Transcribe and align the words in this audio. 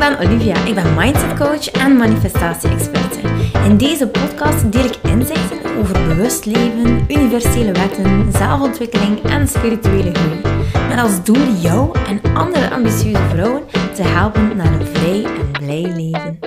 ben 0.00 0.18
Olivia. 0.18 0.64
Ik 0.64 0.74
ben 0.74 0.94
mindset 0.94 1.38
coach 1.38 1.70
en 1.70 1.96
manifestatie-experte. 1.96 3.20
In 3.64 3.76
deze 3.76 4.08
podcast 4.08 4.72
deel 4.72 4.84
ik 4.84 4.96
inzichten 5.02 5.76
over 5.78 5.92
bewust 5.92 6.44
leven, 6.44 7.04
universele 7.08 7.72
wetten, 7.72 8.32
zelfontwikkeling 8.32 9.22
en 9.22 9.48
spirituele 9.48 10.14
groei. 10.14 10.40
Met 10.88 10.98
als 10.98 11.24
doel 11.24 11.52
jou 11.60 11.98
en 12.08 12.20
andere 12.34 12.70
ambitieuze 12.70 13.28
vrouwen 13.28 13.62
te 13.94 14.02
helpen 14.02 14.56
naar 14.56 14.72
een 14.72 14.86
vrij 14.86 15.24
en 15.24 15.50
blij 15.50 15.82
leven. 15.82 16.38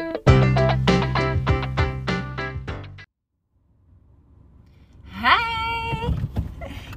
Hi! 5.21 6.07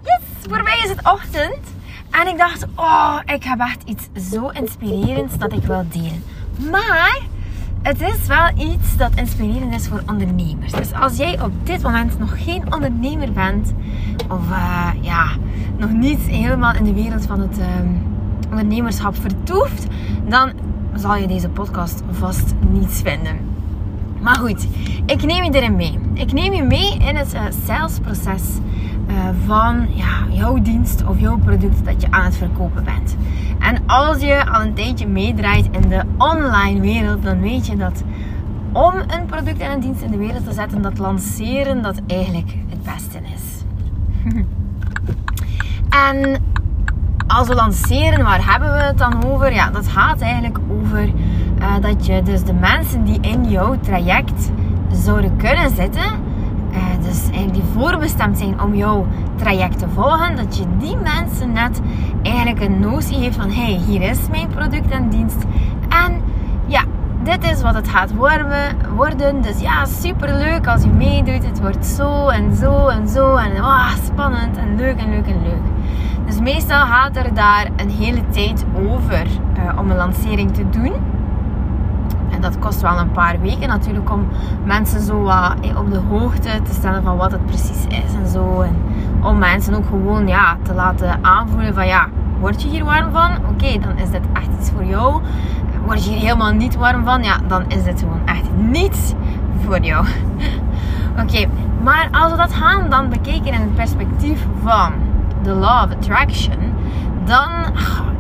Yes, 0.03 0.23
voor 0.49 0.63
mij 0.63 0.81
is 0.85 0.89
het 0.89 1.01
ochtend. 1.05 1.75
En 2.11 2.27
ik 2.27 2.39
dacht, 2.39 2.67
oh, 2.77 3.19
ik 3.25 3.45
heb 3.45 3.59
echt 3.59 3.83
iets 3.85 4.31
zo 4.31 4.49
inspirerends 4.49 5.39
dat 5.39 5.53
ik 5.53 5.63
wil 5.63 5.85
delen. 5.93 6.25
Maar 6.71 7.21
het 7.83 8.01
is 8.01 8.27
wel 8.27 8.69
iets 8.69 8.97
dat 8.97 9.11
inspirerend 9.15 9.75
is 9.75 9.89
voor 9.89 10.03
ondernemers. 10.09 10.73
Dus 10.73 10.93
als 10.93 11.17
jij 11.17 11.41
op 11.43 11.53
dit 11.63 11.83
moment 11.83 12.19
nog 12.19 12.45
geen 12.45 12.75
ondernemer 12.75 13.33
bent, 13.33 13.75
of 14.31 14.51
uh, 14.51 14.89
ja, 15.01 15.27
nog 15.79 15.91
niet 15.93 16.21
helemaal 16.21 16.75
in 16.75 16.85
de 16.85 16.95
wereld 16.95 17.27
van 17.27 17.41
het 17.41 17.59
uh, 17.59 17.67
ondernemerschap 18.51 19.17
vertoeft, 19.21 19.87
dan 20.29 20.53
zal 20.95 21.17
je 21.17 21.27
deze 21.27 21.49
podcast 21.49 22.03
vast 22.11 22.55
niets 22.71 23.01
vinden. 23.01 23.37
Maar 24.21 24.37
goed, 24.37 24.67
ik 25.07 25.23
neem 25.23 25.45
je 25.45 25.51
erin 25.51 25.77
mee. 25.77 25.99
Ik 26.15 26.33
neem 26.33 26.53
je 26.53 26.63
mee 26.63 26.99
in 26.99 27.17
het 27.17 27.35
uh, 27.35 27.41
salesproces 27.67 28.43
uh, 29.09 29.15
van 29.47 29.87
ja, 29.95 30.27
jouw 30.31 30.63
dienst 30.63 31.05
of 31.05 31.21
jouw 31.21 31.39
product 31.39 31.85
dat 31.85 32.03
je 32.03 32.11
aan 32.11 32.25
het 32.25 32.37
verkopen 32.37 32.85
bent. 32.85 33.17
En 33.59 33.83
als 33.87 34.21
je 34.21 34.51
al 34.51 34.61
een 34.61 34.75
tijdje 34.75 35.07
meedraait 35.07 35.69
in 35.71 35.89
de 35.89 36.03
online 36.19 36.81
wereld, 36.81 37.23
dan 37.23 37.41
weet 37.41 37.67
je 37.67 37.77
dat 37.77 38.03
om 38.73 38.95
een 38.95 39.27
product 39.27 39.59
en 39.59 39.71
een 39.71 39.81
dienst 39.81 40.03
in 40.03 40.11
de 40.11 40.17
wereld 40.17 40.45
te 40.45 40.53
zetten, 40.53 40.83
dat 40.83 40.99
lanceren 40.99 41.83
dat 41.83 42.01
eigenlijk 42.07 42.55
het 42.69 42.83
beste 42.83 43.19
is. 43.35 43.65
en 46.09 46.43
als 47.27 47.49
we 47.49 47.55
lanceren, 47.55 48.25
waar 48.25 48.51
hebben 48.51 48.73
we 48.73 48.79
het 48.79 48.99
dan 48.99 49.25
over? 49.25 49.53
Ja, 49.53 49.71
dat 49.71 49.89
gaat 49.89 50.21
eigenlijk 50.21 50.59
over 50.71 51.05
uh, 51.59 51.75
dat 51.81 52.07
je 52.07 52.23
dus 52.23 52.45
de 52.45 52.53
mensen 52.53 53.05
die 53.05 53.21
in 53.21 53.51
jouw 53.51 53.81
traject 53.81 54.51
zouden 54.93 55.37
kunnen 55.37 55.71
zitten, 55.71 56.26
dus 57.03 57.23
eigenlijk 57.23 57.55
die 57.55 57.63
voorbestemd 57.73 58.39
zijn 58.39 58.61
om 58.61 58.75
jouw 58.75 59.07
traject 59.37 59.79
te 59.79 59.89
volgen, 59.95 60.37
dat 60.37 60.57
je 60.57 60.65
die 60.79 60.97
mensen 60.97 61.53
net 61.53 61.81
eigenlijk 62.23 62.61
een 62.61 62.81
notie 62.81 63.19
heeft 63.19 63.37
van 63.37 63.51
hey, 63.51 63.81
hier 63.87 64.03
is 64.03 64.19
mijn 64.31 64.49
product 64.49 64.91
en 64.91 65.09
dienst. 65.09 65.45
En 65.89 66.23
ja, 66.67 66.83
dit 67.23 67.45
is 67.51 67.63
wat 67.63 67.75
het 67.75 67.89
gaat 67.89 68.15
worden. 68.95 69.43
Dus 69.43 69.61
ja, 69.61 69.85
super 69.85 70.35
leuk 70.35 70.67
als 70.67 70.83
je 70.83 70.89
meedoet. 70.89 71.47
Het 71.47 71.61
wordt 71.61 71.87
zo 71.87 72.29
en 72.29 72.57
zo 72.57 72.87
en 72.87 73.09
zo. 73.09 73.37
En 73.37 73.57
oh, 73.57 73.91
spannend 74.05 74.57
en 74.57 74.77
leuk 74.77 74.99
en 74.99 75.11
leuk 75.11 75.27
en 75.27 75.43
leuk. 75.43 75.63
Dus 76.27 76.41
meestal 76.41 76.87
gaat 76.87 77.17
er 77.17 77.35
daar 77.35 77.69
een 77.77 77.91
hele 77.91 78.29
tijd 78.29 78.65
over 78.75 79.27
uh, 79.59 79.79
om 79.79 79.91
een 79.91 79.97
lancering 79.97 80.55
te 80.55 80.69
doen. 80.69 80.93
Dat 82.47 82.59
kost 82.59 82.81
wel 82.81 82.99
een 82.99 83.11
paar 83.11 83.41
weken 83.41 83.69
natuurlijk 83.69 84.11
om 84.11 84.27
mensen 84.65 85.01
zo 85.01 85.23
wat 85.23 85.55
op 85.77 85.91
de 85.91 86.01
hoogte 86.09 86.63
te 86.63 86.75
stellen 86.75 87.03
van 87.03 87.17
wat 87.17 87.33
het 87.33 87.47
precies 87.47 87.85
is 87.89 88.15
en 88.23 88.29
zo. 88.29 88.61
En 88.61 88.77
om 89.23 89.39
mensen 89.39 89.75
ook 89.75 89.87
gewoon 89.87 90.29
ja, 90.29 90.57
te 90.63 90.75
laten 90.75 91.19
aanvoelen 91.23 91.75
van 91.75 91.87
ja, 91.87 92.09
word 92.41 92.63
je 92.63 92.69
hier 92.69 92.85
warm 92.85 93.13
van? 93.13 93.31
Oké, 93.51 93.79
dan 93.79 93.99
is 93.99 94.11
dit 94.11 94.21
echt 94.33 94.49
iets 94.61 94.71
voor 94.71 94.85
jou. 94.85 95.23
Word 95.85 96.05
je 96.05 96.11
hier 96.11 96.21
helemaal 96.21 96.53
niet 96.53 96.77
warm 96.77 97.05
van? 97.05 97.23
Ja, 97.23 97.39
dan 97.49 97.65
is 97.69 97.85
dit 97.85 98.01
gewoon 98.01 98.27
echt 98.27 98.57
niets 98.57 99.13
voor 99.65 99.81
jou. 99.81 100.07
Oké, 101.23 101.47
maar 101.83 102.09
als 102.13 102.31
we 102.31 102.37
dat 102.37 102.53
gaan 102.53 102.91
dan 102.91 103.09
bekijken 103.09 103.53
in 103.53 103.61
het 103.61 103.75
perspectief 103.75 104.47
van 104.63 104.93
de 105.43 105.51
Law 105.51 105.85
of 105.85 105.97
Attraction, 105.97 106.59
dan 107.25 107.51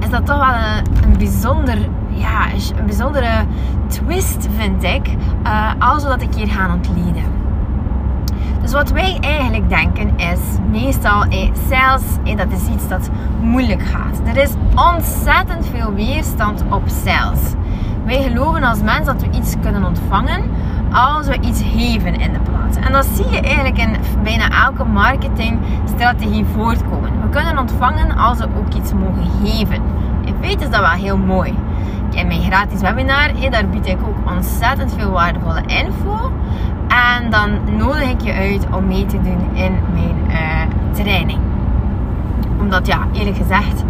is 0.00 0.10
dat 0.10 0.26
toch 0.26 0.38
wel 0.38 0.54
een, 0.54 1.10
een 1.10 1.18
bijzonder 1.18 1.78
ja, 2.16 2.52
een 2.78 2.86
bijzondere 2.86 3.44
twist, 3.86 4.48
vind 4.56 4.82
ik, 4.82 5.08
uh, 5.44 5.70
als 5.78 6.02
we 6.02 6.08
dat 6.08 6.22
een 6.22 6.30
keer 6.30 6.48
gaan 6.48 6.72
ontleden. 6.72 7.24
Dus 8.62 8.72
wat 8.72 8.90
wij 8.90 9.18
eigenlijk 9.20 9.68
denken 9.68 10.18
is, 10.18 10.40
meestal, 10.70 11.22
eh, 11.24 11.50
sales, 11.68 12.02
eh, 12.24 12.36
dat 12.36 12.52
is 12.52 12.74
iets 12.74 12.88
dat 12.88 13.10
moeilijk 13.40 13.82
gaat. 13.82 14.20
Er 14.24 14.36
is 14.36 14.50
ontzettend 14.74 15.66
veel 15.66 15.94
weerstand 15.94 16.64
op 16.70 16.82
sales. 17.04 17.40
Wij 18.04 18.22
geloven 18.22 18.62
als 18.62 18.82
mens 18.82 19.06
dat 19.06 19.22
we 19.22 19.30
iets 19.30 19.54
kunnen 19.62 19.84
ontvangen 19.84 20.42
als 20.92 21.26
we 21.26 21.38
iets 21.40 21.62
geven 21.62 22.14
in 22.14 22.32
de 22.32 22.38
plaats. 22.38 22.76
En 22.76 22.92
dat 22.92 23.06
zie 23.12 23.30
je 23.30 23.40
eigenlijk 23.40 23.78
in 23.78 23.96
bijna 24.22 24.64
elke 24.64 24.84
marketingstrategie 24.84 26.44
voortkomen. 26.44 27.10
We 27.22 27.28
kunnen 27.28 27.58
ontvangen 27.58 28.16
als 28.16 28.38
we 28.38 28.48
ook 28.58 28.74
iets 28.74 28.92
mogen 28.92 29.30
geven. 29.44 29.82
In 30.24 30.34
feite 30.40 30.64
is 30.64 30.70
dat 30.70 30.80
wel 30.80 30.90
heel 30.90 31.18
mooi 31.18 31.54
in 32.10 32.26
mijn 32.26 32.42
gratis 32.42 32.80
webinar, 32.80 33.30
daar 33.50 33.68
bied 33.68 33.86
ik 33.86 33.98
ook 34.06 34.30
ontzettend 34.30 34.94
veel 34.98 35.10
waardevolle 35.10 35.62
info. 35.66 36.32
En 36.88 37.30
dan 37.30 37.76
nodig 37.76 38.10
ik 38.10 38.20
je 38.20 38.32
uit 38.32 38.66
om 38.74 38.86
mee 38.86 39.06
te 39.06 39.22
doen 39.22 39.48
in 39.52 39.78
mijn 39.92 40.16
uh, 40.28 40.34
training. 40.92 41.40
Omdat 42.60 42.86
ja, 42.86 42.98
eerlijk 43.12 43.36
gezegd, 43.36 43.84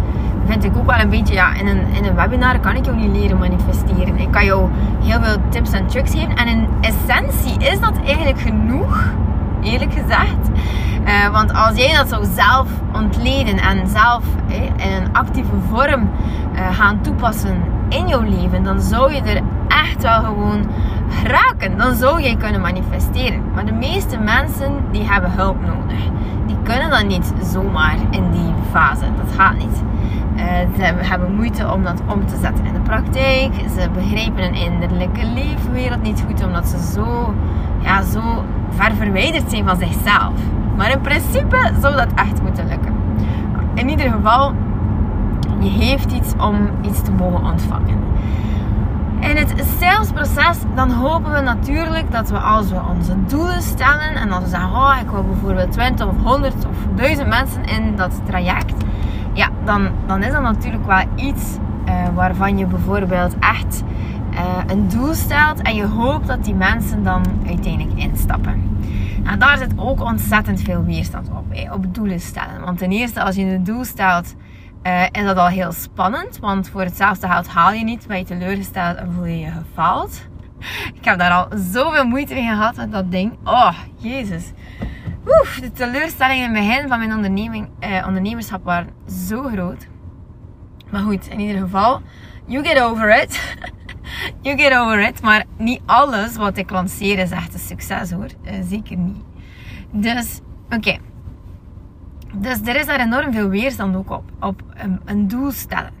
vind 0.47 0.63
ik 0.63 0.77
ook 0.77 0.85
wel 0.85 0.99
een 0.99 1.09
beetje, 1.09 1.33
ja, 1.33 1.53
in 1.53 1.67
een, 1.67 1.81
in 1.93 2.05
een 2.05 2.15
webinar 2.15 2.59
kan 2.59 2.75
ik 2.75 2.85
jou 2.85 2.97
niet 2.97 3.17
leren 3.17 3.37
manifesteren. 3.37 4.19
Ik 4.19 4.31
kan 4.31 4.45
jou 4.45 4.69
heel 5.03 5.21
veel 5.21 5.35
tips 5.49 5.71
en 5.71 5.87
tricks 5.87 6.11
geven. 6.11 6.35
En 6.35 6.47
in 6.47 6.67
essentie 6.81 7.59
is 7.71 7.79
dat 7.79 7.97
eigenlijk 8.05 8.39
genoeg, 8.39 9.03
eerlijk 9.61 9.93
gezegd. 9.93 10.49
Uh, 11.05 11.29
want 11.31 11.53
als 11.53 11.77
jij 11.77 11.95
dat 11.95 12.09
zou 12.09 12.25
zelf 12.35 12.67
ontleden 12.93 13.57
en 13.57 13.87
zelf 13.87 14.23
in 14.47 14.91
een 14.91 15.13
actieve 15.13 15.51
vorm 15.69 16.09
gaan 16.57 17.01
toepassen 17.01 17.57
in 17.89 18.07
jouw 18.07 18.21
leven, 18.21 18.63
dan 18.63 18.81
zou 18.81 19.13
je 19.13 19.21
er 19.21 19.41
echt 19.67 20.01
wel 20.01 20.23
gewoon 20.23 20.65
raken. 21.23 21.77
Dan 21.77 21.95
zou 21.95 22.21
jij 22.21 22.35
kunnen 22.35 22.61
manifesteren. 22.61 23.41
Maar 23.53 23.65
de 23.65 23.71
meeste 23.71 24.17
mensen 24.17 24.71
die 24.91 25.03
hebben 25.03 25.31
hulp 25.31 25.61
nodig. 25.61 25.99
Die 26.45 26.57
kunnen 26.63 26.89
dat 26.89 27.05
niet 27.05 27.33
zomaar 27.43 27.95
in 28.09 28.31
die 28.31 28.53
fase. 28.71 29.05
Dat 29.17 29.35
gaat 29.35 29.57
niet. 29.57 29.83
Uh, 30.35 30.43
ze 30.75 30.81
hebben 30.83 31.35
moeite 31.35 31.71
om 31.71 31.83
dat 31.83 32.01
om 32.07 32.25
te 32.25 32.37
zetten 32.41 32.65
in 32.65 32.73
de 32.73 32.79
praktijk. 32.79 33.53
Ze 33.53 33.89
begrijpen 33.93 34.43
een 34.43 34.53
innerlijke 34.53 35.25
leefwereld 35.25 36.01
niet 36.01 36.23
goed 36.27 36.43
omdat 36.43 36.67
ze 36.67 36.91
zo, 36.93 37.33
ja, 37.79 38.01
zo 38.01 38.21
ver 38.69 38.95
verwijderd 38.95 39.49
zijn 39.49 39.67
van 39.67 39.77
zichzelf. 39.77 40.33
Maar 40.75 40.91
in 40.91 41.01
principe 41.01 41.71
zou 41.81 41.95
dat 41.95 42.07
echt 42.15 42.41
moeten 42.41 42.67
lukken. 42.67 42.95
In 43.73 43.89
ieder 43.89 44.11
geval, 44.11 44.53
je 45.59 45.69
heeft 45.69 46.11
iets 46.11 46.33
om 46.39 46.69
iets 46.81 47.01
te 47.01 47.11
mogen 47.11 47.43
ontvangen. 47.45 47.97
In 49.19 49.37
het 49.37 49.53
salesproces 49.79 50.57
dan 50.75 50.91
hopen 50.91 51.31
we 51.31 51.39
natuurlijk 51.39 52.11
dat 52.11 52.29
we 52.29 52.37
als 52.37 52.69
we 52.69 52.79
onze 52.89 53.15
doelen 53.27 53.61
stellen 53.61 54.15
en 54.15 54.31
als 54.31 54.43
we 54.43 54.49
zeggen, 54.49 54.69
oh, 54.69 54.97
ik 55.01 55.09
wil 55.09 55.23
bijvoorbeeld 55.23 55.71
20 55.71 56.07
of 56.07 56.15
100 56.23 56.53
of 56.53 56.75
1000 56.95 57.27
mensen 57.27 57.65
in 57.65 57.95
dat 57.95 58.21
traject, 58.25 58.73
ja, 59.33 59.49
dan, 59.65 59.89
dan 60.05 60.23
is 60.23 60.31
dat 60.31 60.41
natuurlijk 60.41 60.85
wel 60.85 61.03
iets 61.15 61.57
uh, 61.87 61.93
waarvan 62.13 62.57
je 62.57 62.65
bijvoorbeeld 62.65 63.35
echt 63.39 63.83
uh, 64.33 64.39
een 64.67 64.87
doel 64.87 65.13
stelt 65.13 65.61
en 65.61 65.75
je 65.75 65.85
hoopt 65.85 66.27
dat 66.27 66.43
die 66.43 66.55
mensen 66.55 67.03
dan 67.03 67.23
uiteindelijk 67.47 67.99
instappen. 67.99 68.79
En 69.23 69.39
daar 69.39 69.57
zit 69.57 69.73
ook 69.75 70.01
ontzettend 70.01 70.61
veel 70.61 70.83
weerstand 70.83 71.29
op, 71.29 71.73
op 71.73 71.95
doelen 71.95 72.19
stellen. 72.19 72.61
Want 72.65 72.77
ten 72.77 72.91
eerste, 72.91 73.23
als 73.23 73.35
je 73.35 73.43
een 73.43 73.63
doel 73.63 73.83
stelt 73.83 74.35
uh, 74.83 75.03
is 75.11 75.23
dat 75.23 75.37
al 75.37 75.47
heel 75.47 75.71
spannend. 75.71 76.39
Want 76.39 76.69
voor 76.69 76.81
hetzelfde 76.81 77.27
geld 77.27 77.47
haal 77.47 77.71
je 77.71 77.83
niet, 77.83 78.07
ben 78.07 78.17
je 78.17 78.23
teleurgesteld 78.23 78.97
en 78.97 79.13
voel 79.13 79.25
je 79.25 79.39
je 79.39 79.51
gefaald. 79.51 80.27
Ik 80.93 81.05
heb 81.05 81.19
daar 81.19 81.31
al 81.31 81.47
zoveel 81.57 82.05
moeite 82.05 82.33
mee 82.33 82.47
gehad 82.47 82.75
met 82.75 82.91
dat 82.91 83.11
ding. 83.11 83.37
Oh, 83.43 83.73
jezus. 83.95 84.51
De 85.59 85.71
teleurstellingen 85.71 86.43
in 86.49 86.55
het 86.55 86.65
begin 86.65 86.87
van 86.87 86.99
mijn 86.99 87.13
onderneming, 87.13 87.69
eh, 87.79 88.03
ondernemerschap 88.07 88.63
waren 88.63 88.89
zo 89.27 89.43
groot. 89.43 89.87
Maar 90.89 91.01
goed, 91.01 91.27
in 91.27 91.39
ieder 91.39 91.61
geval, 91.61 92.01
you 92.45 92.65
get 92.65 92.81
over 92.81 93.21
it. 93.21 93.55
you 94.41 94.57
get 94.57 94.77
over 94.77 95.07
it. 95.07 95.21
Maar 95.21 95.45
niet 95.57 95.81
alles 95.85 96.35
wat 96.35 96.57
ik 96.57 96.69
lanceer 96.69 97.19
is 97.19 97.31
echt 97.31 97.53
een 97.53 97.59
succes 97.59 98.11
hoor. 98.11 98.27
Uh, 98.45 98.53
zeker 98.63 98.97
niet. 98.97 99.23
Dus, 99.91 100.39
oké. 100.69 100.97
Dus 102.35 102.61
er 102.61 102.75
is 102.75 102.85
daar 102.85 102.99
enorm 102.99 103.33
veel 103.33 103.49
weerstand 103.49 103.95
ook 103.95 104.09
op, 104.09 104.23
op 104.39 104.63
een, 105.05 105.27
doel 105.27 105.51
stellen. 105.51 105.91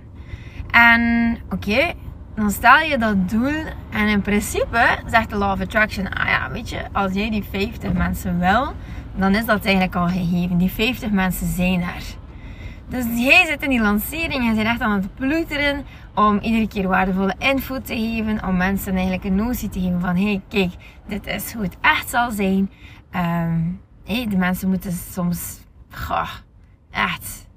En 0.71 1.37
oké, 1.49 1.93
dan 2.35 2.51
stel 2.51 2.79
je 2.79 2.97
dat 2.97 3.29
doel 3.29 3.63
en 3.89 4.07
in 4.07 4.21
principe 4.21 4.99
zegt 5.09 5.29
de 5.29 5.35
Law 5.35 5.51
of 5.51 5.61
Attraction, 5.61 6.13
ah 6.13 6.27
ja, 6.27 6.51
weet 6.51 6.69
je, 6.69 6.81
als 6.91 7.13
jij 7.13 7.29
die 7.29 7.43
50 7.43 7.93
mensen 7.93 8.39
wil, 8.39 8.73
dan 9.15 9.35
is 9.35 9.45
dat 9.45 9.65
eigenlijk 9.65 9.95
al 9.95 10.07
gegeven. 10.07 10.57
Die 10.57 10.71
50 10.71 11.11
mensen 11.11 11.47
zijn 11.47 11.81
er. 11.81 12.03
Dus 12.89 13.05
jij 13.15 13.45
zit 13.45 13.63
in 13.63 13.69
die 13.69 13.81
lancering 13.81 14.49
en 14.49 14.55
zit 14.55 14.65
echt 14.65 14.81
aan 14.81 14.91
het 14.91 15.15
ploeteren 15.15 15.85
om 16.15 16.39
iedere 16.39 16.67
keer 16.67 16.87
waardevolle 16.87 17.35
info 17.39 17.81
te 17.81 17.95
geven, 17.95 18.47
om 18.47 18.57
mensen 18.57 18.93
eigenlijk 18.93 19.23
een 19.23 19.35
notie 19.35 19.69
te 19.69 19.79
geven 19.79 20.01
van 20.01 20.15
hey, 20.15 20.41
kijk, 20.49 20.71
dit 21.07 21.25
is 21.27 21.53
hoe 21.53 21.63
het 21.63 21.77
echt 21.81 22.09
zal 22.09 22.31
zijn. 22.31 22.69
Um, 23.15 23.81
hey, 24.05 24.27
de 24.29 24.37
mensen 24.37 24.69
moeten 24.69 24.91
soms 24.91 25.59
echt 26.91 27.47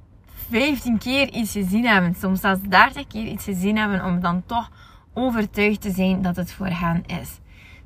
15 0.50 0.98
keer 0.98 1.28
iets 1.28 1.52
gezien 1.52 1.86
hebben, 1.86 2.14
soms 2.14 2.40
zelfs 2.40 2.60
30 2.68 3.06
keer 3.06 3.26
iets 3.26 3.44
gezien 3.44 3.76
hebben 3.76 4.04
om 4.04 4.20
dan 4.20 4.42
toch 4.46 4.70
overtuigd 5.14 5.80
te 5.80 5.90
zijn 5.90 6.22
dat 6.22 6.36
het 6.36 6.52
voor 6.52 6.66
hen 6.66 7.02
is. 7.06 7.38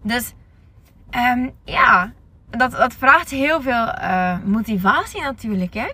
Dus 0.03 0.35
um, 1.11 1.51
ja, 1.65 2.13
dat, 2.51 2.71
dat 2.71 2.95
vraagt 2.95 3.31
heel 3.31 3.63
veel 3.63 3.99
uh, 3.99 4.37
motivatie 4.45 5.21
natuurlijk. 5.21 5.75
Hè? 5.75 5.91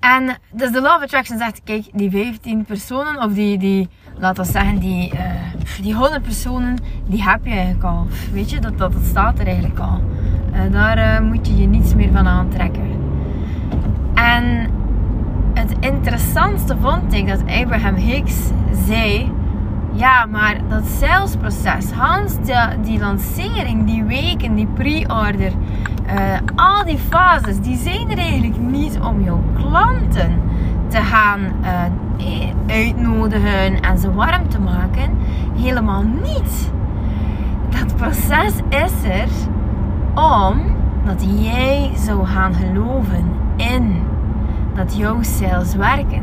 En 0.00 0.38
dus 0.50 0.70
de 0.70 0.80
of 0.80 1.02
Attraction 1.02 1.38
zegt, 1.38 1.60
kijk, 1.64 1.86
die 1.92 2.10
15 2.10 2.64
personen, 2.64 3.22
of 3.22 3.32
die, 3.32 3.58
die 3.58 3.88
laten 4.18 4.44
we 4.44 4.50
zeggen, 4.50 4.78
die, 4.78 5.14
uh, 5.14 5.20
die 5.82 5.94
100 5.94 6.22
personen, 6.22 6.76
die 7.06 7.22
heb 7.22 7.44
je 7.44 7.50
eigenlijk 7.50 7.84
al. 7.84 8.06
Weet 8.32 8.50
je, 8.50 8.60
dat, 8.60 8.78
dat, 8.78 8.92
staat 9.04 9.38
er 9.38 9.46
eigenlijk 9.46 9.78
al. 9.78 10.00
Uh, 10.52 10.72
daar 10.72 11.22
moet 11.22 11.46
je 11.46 11.56
je 11.56 11.66
niets 11.66 11.94
meer 11.94 12.12
van 12.12 12.26
aantrekken. 12.26 12.95
En 14.16 14.70
het 15.54 15.74
interessantste 15.80 16.76
vond 16.80 17.12
ik 17.12 17.28
dat 17.28 17.40
Abraham 17.46 17.94
Hicks 17.94 18.36
zei 18.86 19.32
ja, 19.96 20.26
maar 20.26 20.56
dat 20.68 20.86
salesproces, 20.86 21.90
Hans, 21.90 22.36
die, 22.82 22.98
lancering, 22.98 23.86
die 23.86 24.04
weken, 24.04 24.54
die 24.54 24.66
pre-order, 24.66 25.52
uh, 26.06 26.38
al 26.54 26.84
die 26.84 26.98
fases, 26.98 27.60
die 27.60 27.76
zijn 27.76 28.10
er 28.10 28.18
eigenlijk 28.18 28.58
niet 28.58 28.98
om 29.00 29.22
jouw 29.22 29.42
klanten 29.54 30.40
te 30.88 30.98
gaan 30.98 31.40
uh, 31.62 31.82
uitnodigen 32.66 33.80
en 33.80 33.98
ze 33.98 34.12
warm 34.12 34.48
te 34.48 34.60
maken. 34.60 35.18
Helemaal 35.56 36.02
niet. 36.02 36.70
Dat 37.68 37.96
proces 37.96 38.52
is 38.68 39.10
er 39.10 39.28
om 40.14 40.60
dat 41.04 41.26
jij 41.42 41.90
zou 41.94 42.26
gaan 42.26 42.54
geloven 42.54 43.24
in 43.56 44.05
dat 44.76 44.96
jouw 44.96 45.22
sales 45.22 45.74
werken. 45.74 46.22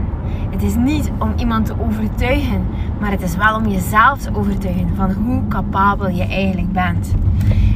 Het 0.50 0.64
is 0.64 0.76
niet 0.76 1.12
om 1.20 1.34
iemand 1.38 1.66
te 1.66 1.74
overtuigen, 1.80 2.66
maar 3.00 3.12
het 3.12 3.22
is 3.22 3.36
wel 3.36 3.56
om 3.56 3.68
jezelf 3.68 4.20
te 4.20 4.36
overtuigen 4.36 4.96
van 4.96 5.12
hoe 5.12 5.48
capabel 5.48 6.10
je 6.10 6.24
eigenlijk 6.24 6.72
bent. 6.72 7.14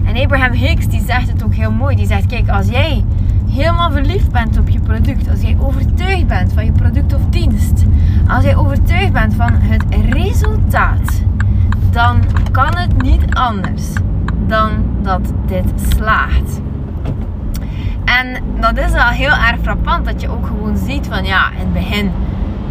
En 0.05 0.23
Abraham 0.23 0.51
Hicks 0.51 0.87
die 0.87 1.01
zegt 1.01 1.31
het 1.31 1.43
ook 1.43 1.53
heel 1.53 1.71
mooi. 1.71 1.95
Die 1.95 2.05
zegt: 2.05 2.25
Kijk, 2.25 2.49
als 2.49 2.67
jij 2.67 3.03
helemaal 3.49 3.91
verliefd 3.91 4.31
bent 4.31 4.57
op 4.59 4.69
je 4.69 4.79
product, 4.79 5.29
als 5.29 5.41
jij 5.41 5.57
overtuigd 5.59 6.27
bent 6.27 6.53
van 6.53 6.65
je 6.65 6.71
product 6.71 7.13
of 7.13 7.21
dienst, 7.29 7.85
als 8.27 8.43
jij 8.43 8.55
overtuigd 8.55 9.13
bent 9.13 9.33
van 9.33 9.53
het 9.53 9.83
resultaat, 10.09 11.23
dan 11.91 12.23
kan 12.51 12.75
het 12.77 13.01
niet 13.01 13.33
anders 13.35 13.93
dan 14.47 14.71
dat 15.01 15.33
dit 15.45 15.73
slaagt. 15.95 16.61
En 18.17 18.43
dat 18.59 18.77
is 18.77 18.91
wel 18.91 19.07
heel 19.07 19.31
erg 19.31 19.57
frappant 19.61 20.05
dat 20.05 20.21
je 20.21 20.29
ook 20.29 20.45
gewoon 20.45 20.77
ziet 20.77 21.07
van 21.07 21.25
ja, 21.25 21.49
in 21.51 21.59
het 21.59 21.73
begin 21.73 22.11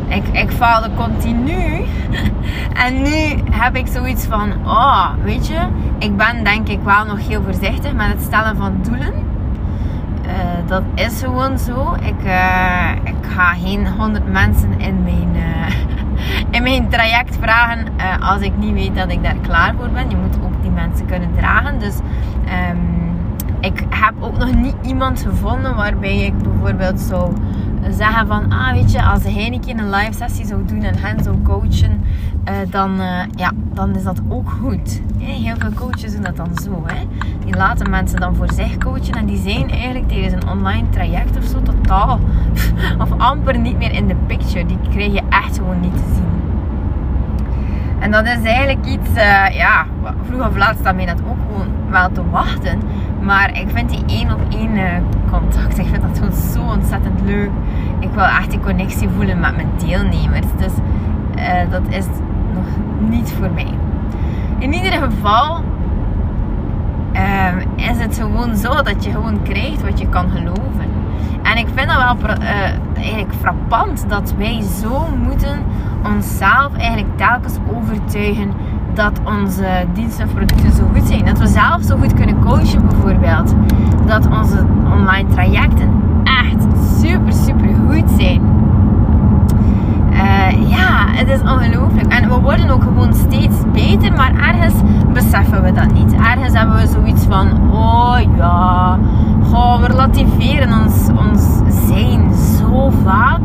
ik, 0.08 0.28
ik 0.32 0.50
faalde 0.50 0.88
continu. 0.96 1.84
en 2.84 3.02
nu 3.02 3.42
heb 3.50 3.76
ik 3.76 3.86
zoiets 3.86 4.24
van, 4.24 4.52
oh, 4.64 5.08
weet 5.22 5.46
je, 5.46 5.66
ik 5.98 6.16
ben 6.16 6.44
denk 6.44 6.68
ik 6.68 6.80
wel 6.82 7.04
nog 7.04 7.28
heel 7.28 7.42
voorzichtig 7.42 7.92
met 7.92 8.06
het 8.06 8.22
stellen 8.22 8.56
van 8.56 8.78
doelen. 8.82 9.14
Uh, 10.24 10.32
dat 10.66 10.82
is 10.94 11.22
gewoon 11.22 11.58
zo. 11.58 11.94
Ik, 12.00 12.24
uh, 12.24 12.90
ik 13.04 13.26
ga 13.34 13.54
geen 13.54 13.88
100 13.88 14.32
mensen 14.32 14.80
in 14.80 15.02
mijn, 15.02 15.30
uh, 15.34 15.74
in 16.56 16.62
mijn 16.62 16.88
traject 16.88 17.38
vragen 17.40 17.78
als 18.20 18.40
ik 18.40 18.56
niet 18.56 18.72
weet 18.72 18.96
dat 18.96 19.10
ik 19.10 19.22
daar 19.22 19.36
klaar 19.42 19.74
voor 19.78 19.88
ben. 19.88 20.10
Je 20.10 20.16
moet 20.16 20.36
ook 20.44 20.62
die 20.62 20.70
mensen 20.70 21.06
kunnen 21.06 21.30
dragen. 21.36 21.78
Dus 21.78 21.94
um, 21.94 22.95
ik 23.60 23.86
heb 23.90 24.14
ook 24.20 24.38
nog 24.38 24.54
niet 24.54 24.74
iemand 24.82 25.20
gevonden 25.20 25.74
waarbij 25.74 26.18
ik 26.18 26.38
bijvoorbeeld 26.38 27.00
zou 27.00 27.32
zeggen 27.90 28.26
van, 28.26 28.52
ah 28.52 28.72
weet 28.72 28.92
je, 28.92 29.02
als 29.02 29.22
hij 29.22 29.46
een 29.52 29.60
keer 29.60 29.78
een 29.78 29.90
live 29.90 30.12
sessie 30.12 30.46
zou 30.46 30.64
doen 30.64 30.82
en 30.82 30.98
hen 30.98 31.22
zou 31.22 31.42
coachen, 31.42 32.04
uh, 32.48 32.54
dan, 32.70 33.00
uh, 33.00 33.20
ja, 33.34 33.52
dan 33.74 33.94
is 33.94 34.02
dat 34.02 34.20
ook 34.28 34.50
goed. 34.50 35.00
Heel 35.18 35.54
veel 35.58 35.72
coaches 35.74 36.12
doen 36.12 36.22
dat 36.22 36.36
dan 36.36 36.50
zo. 36.62 36.82
Hè? 36.86 37.06
Die 37.44 37.56
laten 37.56 37.90
mensen 37.90 38.20
dan 38.20 38.34
voor 38.34 38.52
zich 38.52 38.78
coachen 38.78 39.14
en 39.14 39.26
die 39.26 39.38
zijn 39.38 39.70
eigenlijk 39.70 40.08
tijdens 40.08 40.32
een 40.32 40.48
online 40.48 40.88
traject 40.88 41.36
of 41.36 41.44
zo 41.44 41.62
totaal 41.62 42.18
of 43.02 43.12
amper 43.18 43.58
niet 43.58 43.76
meer 43.76 43.92
in 43.92 44.06
de 44.06 44.16
picture. 44.26 44.66
Die 44.66 44.78
krijg 44.90 45.12
je 45.12 45.22
echt 45.28 45.56
gewoon 45.56 45.80
niet 45.80 45.96
te 45.96 46.14
zien. 46.14 46.24
En 47.98 48.10
dat 48.10 48.26
is 48.26 48.42
eigenlijk 48.42 48.86
iets, 48.86 49.10
uh, 49.10 49.48
ja, 49.50 49.86
vroeg 50.28 50.46
of 50.46 50.56
laat 50.56 50.76
staat 50.80 50.94
mij 50.94 51.06
dat 51.06 51.20
ook 51.28 51.36
gewoon 51.50 51.68
wel 51.90 52.12
te 52.12 52.30
wachten. 52.30 52.80
Maar 53.26 53.58
ik 53.58 53.68
vind 53.74 53.90
die 53.90 54.02
één 54.06 54.30
op 54.32 54.40
één 54.48 54.76
eh, 54.76 54.96
contact, 55.30 55.78
ik 55.78 55.86
vind 55.86 56.02
dat 56.02 56.18
gewoon 56.18 56.32
zo 56.32 56.62
ontzettend 56.62 57.20
leuk. 57.24 57.50
Ik 58.00 58.10
wil 58.10 58.24
echt 58.24 58.50
die 58.50 58.60
connectie 58.60 59.08
voelen 59.08 59.40
met 59.40 59.56
mijn 59.56 59.68
deelnemers. 59.76 60.46
Dus 60.56 60.72
uh, 61.38 61.70
dat 61.70 61.82
is 61.88 62.04
nog 62.54 62.64
niet 63.10 63.32
voor 63.32 63.50
mij. 63.50 63.78
In 64.58 64.72
ieder 64.72 64.92
geval 64.92 65.62
uh, 67.12 67.88
is 67.90 67.98
het 67.98 68.18
gewoon 68.18 68.56
zo 68.56 68.82
dat 68.82 69.04
je 69.04 69.10
gewoon 69.10 69.42
krijgt 69.42 69.82
wat 69.82 69.98
je 69.98 70.08
kan 70.08 70.30
geloven. 70.30 70.90
En 71.42 71.56
ik 71.56 71.66
vind 71.74 71.88
dat 71.88 72.16
wel 72.18 72.30
uh, 72.30 72.48
eigenlijk 72.96 73.34
frappant 73.40 74.04
dat 74.08 74.34
wij 74.38 74.62
zo 74.62 75.08
moeten 75.22 75.58
onszelf 76.04 76.76
eigenlijk 76.76 77.16
telkens 77.16 77.58
overtuigen 77.76 78.52
dat 78.96 79.20
onze 79.24 79.86
diensten 79.92 80.24
of 80.26 80.34
producten 80.34 80.72
zo 80.72 80.82
goed 80.94 81.06
zijn. 81.06 81.24
Dat 81.24 81.38
we 81.38 81.46
zelf 81.46 81.82
zo 81.82 81.96
goed 81.96 82.14
kunnen 82.14 82.40
coachen 82.40 82.86
bijvoorbeeld. 82.88 83.54
Dat 84.06 84.26
onze 84.26 84.66
online 84.92 85.28
trajecten 85.28 85.90
echt 86.24 86.66
super, 87.00 87.32
super 87.32 87.68
goed 87.88 88.10
zijn. 88.18 88.40
Uh, 90.10 90.70
ja, 90.70 91.06
het 91.06 91.28
is 91.28 91.40
ongelooflijk. 91.40 92.12
En 92.12 92.28
we 92.28 92.40
worden 92.40 92.70
ook 92.70 92.82
gewoon 92.82 93.14
steeds 93.14 93.56
beter, 93.72 94.12
maar 94.12 94.32
ergens 94.34 94.74
beseffen 95.12 95.62
we 95.62 95.72
dat 95.72 95.92
niet. 95.92 96.14
Ergens 96.14 96.58
hebben 96.58 96.76
we 96.76 96.86
zoiets 96.86 97.24
van, 97.24 97.72
oh 97.72 98.16
ja, 98.36 98.98
goh, 99.50 99.80
we 99.80 99.86
relativeren 99.86 100.80
ons, 100.80 101.08
ons 101.16 101.58
zijn 101.88 102.34
zo 102.34 102.92
vaak. 103.04 103.40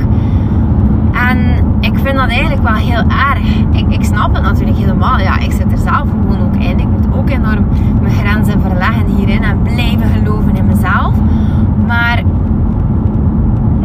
En 1.30 1.38
ik 1.80 2.00
vind 2.00 2.16
dat 2.16 2.30
eigenlijk 2.30 2.62
wel 2.62 2.74
heel 2.74 3.04
erg. 3.32 3.58
Ik, 3.72 3.86
ik 3.90 4.04
snap 4.04 4.34
het 4.34 4.44
natuurlijk 4.44 4.78
helemaal. 4.78 5.20
Ja, 5.20 5.40
ik 5.40 5.52
zit 5.52 5.72
er 5.72 5.78
zelf 5.78 6.10
gewoon 6.10 6.42
ook 6.42 6.56
in. 6.56 6.80
Ik 6.80 6.88
moet 6.88 7.14
ook 7.14 7.30
enorm 7.30 7.66
mijn 8.02 8.14
grenzen 8.14 8.62
verleggen 8.62 9.06
hierin 9.06 9.44
en 9.44 9.62
blijven 9.62 10.10
geloven 10.10 10.56
in 10.56 10.66
mezelf. 10.66 11.14
Maar 11.88 12.24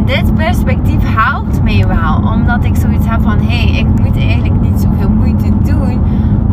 dit 0.04 0.34
perspectief 0.34 1.14
helpt 1.14 1.62
mij 1.62 1.84
wel. 1.86 2.32
Omdat 2.32 2.64
ik 2.64 2.76
zoiets 2.76 3.08
heb 3.08 3.22
van, 3.22 3.38
hé, 3.38 3.68
hey, 3.68 3.78
ik 3.78 3.86
moet 3.86 4.18
eigenlijk 4.18 4.60
niet 4.60 4.80
zoveel 4.80 5.10
moeite 5.10 5.52
doen. 5.64 6.00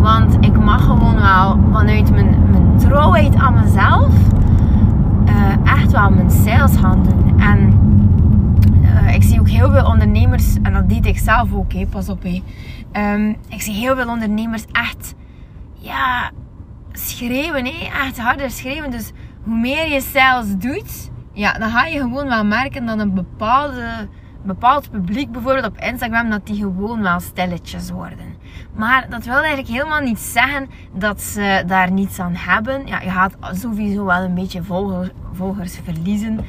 Want 0.02 0.38
ik 0.40 0.60
mag 0.60 0.86
gewoon 0.86 1.16
wel 1.16 1.60
vanuit 1.72 2.12
mijn, 2.12 2.36
mijn 2.52 2.78
trouwheid 2.78 3.36
aan 3.36 3.54
mezelf 3.64 4.14
uh, 5.26 5.74
echt 5.74 5.92
wel 5.92 6.10
mijn 6.10 6.32
sales 6.32 6.78
gaan 6.78 7.00
doen. 7.04 7.40
En 7.40 7.74
ik 9.08 9.24
zie 9.24 9.40
ook 9.40 9.50
heel 9.50 9.72
veel 9.72 9.86
ondernemers, 9.86 10.56
en 10.62 10.74
dat 10.74 10.90
deed 10.90 11.06
ik 11.06 11.18
zelf 11.18 11.54
ook, 11.54 11.74
hé, 11.74 11.86
pas 11.86 12.10
op. 12.10 12.24
Hé. 12.24 12.44
Um, 13.14 13.38
ik 13.50 13.62
zie 13.62 13.74
heel 13.74 13.96
veel 13.96 14.10
ondernemers 14.10 14.66
echt 14.72 15.14
ja, 15.74 16.32
schreeuwen, 16.92 17.66
hé, 17.66 17.90
echt 18.04 18.20
harder 18.20 18.52
schreeuwen. 18.52 18.92
Dus 18.92 19.12
hoe 19.44 19.58
meer 19.58 19.88
je 19.92 20.02
sales 20.02 20.56
doet, 20.58 21.12
ja, 21.34 21.54
dan 21.54 21.70
ga 21.70 21.86
je 21.86 22.00
gewoon 22.00 22.28
wel 22.28 22.46
merken 22.46 22.86
dat 22.86 23.00
een 23.00 23.14
bepaalde, 23.14 24.08
bepaald 24.44 24.92
publiek, 24.92 25.32
bijvoorbeeld 25.32 25.66
op 25.66 25.78
Instagram, 25.78 26.30
dat 26.30 26.48
die 26.48 26.56
gewoon 26.56 27.02
wel 27.02 27.20
stilletjes 27.20 27.92
worden. 27.92 28.33
Maar 28.76 29.10
dat 29.10 29.26
wil 29.26 29.34
eigenlijk 29.34 29.68
helemaal 29.68 30.02
niet 30.02 30.20
zeggen 30.20 30.70
dat 30.94 31.22
ze 31.22 31.64
daar 31.68 31.92
niets 31.92 32.20
aan 32.20 32.36
hebben. 32.36 32.88
Ja, 32.88 33.02
je 33.02 33.10
gaat 33.10 33.36
sowieso 33.52 34.06
wel 34.06 34.22
een 34.22 34.34
beetje 34.34 34.64
volgers, 35.34 35.80
verliezen. 35.84 36.40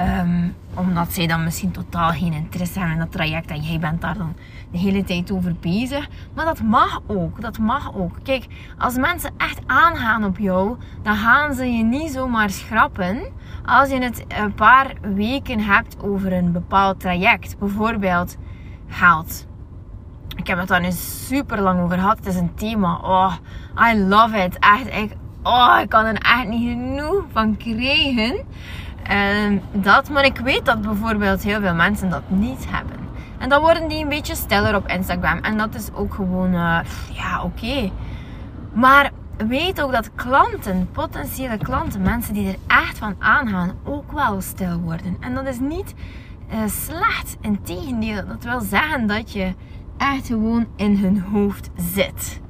Um, 0.00 0.54
omdat 0.74 1.12
zij 1.12 1.26
dan 1.26 1.44
misschien 1.44 1.70
totaal 1.70 2.10
geen 2.10 2.32
interesse 2.32 2.78
hebben 2.78 2.96
in 2.96 3.02
dat 3.02 3.12
traject. 3.12 3.50
En 3.50 3.60
jij 3.60 3.78
bent 3.78 4.00
daar 4.00 4.18
dan 4.18 4.34
de 4.70 4.78
hele 4.78 5.04
tijd 5.04 5.30
over 5.30 5.54
bezig. 5.60 6.08
Maar 6.34 6.44
dat 6.44 6.62
mag 6.62 7.00
ook. 7.06 7.40
Dat 7.40 7.58
mag 7.58 7.94
ook. 7.94 8.16
Kijk, 8.22 8.46
als 8.78 8.96
mensen 8.96 9.30
echt 9.36 9.60
aangaan 9.66 10.24
op 10.24 10.38
jou, 10.38 10.76
dan 11.02 11.16
gaan 11.16 11.54
ze 11.54 11.64
je 11.64 11.84
niet 11.84 12.12
zomaar 12.12 12.50
schrappen. 12.50 13.22
Als 13.64 13.88
je 13.90 13.98
het 13.98 14.24
een 14.28 14.54
paar 14.54 14.92
weken 15.14 15.60
hebt 15.60 16.02
over 16.02 16.32
een 16.32 16.52
bepaald 16.52 17.00
traject. 17.00 17.58
Bijvoorbeeld 17.58 18.36
geld 18.88 19.46
ik 20.36 20.46
heb 20.46 20.58
het 20.58 20.68
daar 20.68 20.80
nu 20.80 20.92
super 20.92 21.60
lang 21.60 21.80
over 21.82 21.98
gehad. 21.98 22.16
Het 22.16 22.26
is 22.26 22.36
een 22.36 22.54
thema. 22.54 22.98
Oh, 23.02 23.34
I 23.90 23.98
love 23.98 24.38
it. 24.38 24.58
Echt, 24.58 24.86
ik, 24.94 25.12
oh, 25.42 25.78
ik 25.82 25.88
kan 25.88 26.04
er 26.04 26.14
echt 26.14 26.48
niet 26.48 26.68
genoeg 26.68 27.24
van 27.32 27.56
krijgen. 27.56 28.44
Dat, 29.72 30.10
maar 30.10 30.24
ik 30.24 30.38
weet 30.38 30.64
dat 30.64 30.80
bijvoorbeeld 30.80 31.42
heel 31.42 31.60
veel 31.60 31.74
mensen 31.74 32.10
dat 32.10 32.22
niet 32.26 32.66
hebben. 32.68 32.96
En 33.38 33.48
dan 33.48 33.60
worden 33.60 33.88
die 33.88 34.02
een 34.02 34.08
beetje 34.08 34.34
stiller 34.34 34.76
op 34.76 34.88
Instagram. 34.88 35.38
En 35.38 35.58
dat 35.58 35.74
is 35.74 35.92
ook 35.92 36.14
gewoon, 36.14 36.54
uh, 36.54 36.78
ja, 37.12 37.42
oké. 37.42 37.90
Maar 38.72 39.10
weet 39.36 39.82
ook 39.82 39.92
dat 39.92 40.14
klanten, 40.14 40.88
potentiële 40.92 41.58
klanten, 41.58 42.02
mensen 42.02 42.34
die 42.34 42.48
er 42.48 42.56
echt 42.66 42.98
van 42.98 43.14
aangaan, 43.18 43.72
ook 43.84 44.12
wel 44.12 44.40
stil 44.40 44.78
worden. 44.78 45.16
En 45.20 45.34
dat 45.34 45.46
is 45.46 45.58
niet 45.58 45.94
uh, 46.52 46.58
slecht. 46.66 47.36
Integendeel, 47.40 48.26
dat 48.26 48.44
wil 48.44 48.60
zeggen 48.60 49.06
dat 49.06 49.32
je 49.32 49.54
echt 49.96 50.26
gewoon 50.26 50.64
in 50.76 50.96
hun 50.96 51.24
hoofd 51.32 51.70
zit. 51.94 52.40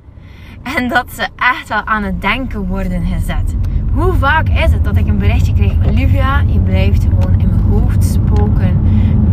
En 0.62 0.88
dat 0.88 1.12
ze 1.12 1.28
echt 1.36 1.68
wel 1.68 1.84
aan 1.84 2.02
het 2.02 2.20
denken 2.20 2.66
worden 2.66 3.06
gezet. 3.06 3.56
Hoe 3.92 4.12
vaak 4.12 4.48
is 4.48 4.72
het 4.72 4.84
dat 4.84 4.96
ik 4.96 5.06
een 5.06 5.18
berichtje 5.18 5.52
kreeg: 5.52 5.74
Olivia, 5.86 6.40
je 6.46 6.58
blijft 6.58 7.02
gewoon 7.02 7.40
in 7.40 7.48
mijn 7.48 7.64
hoofd 7.70 8.04
spoken 8.04 8.80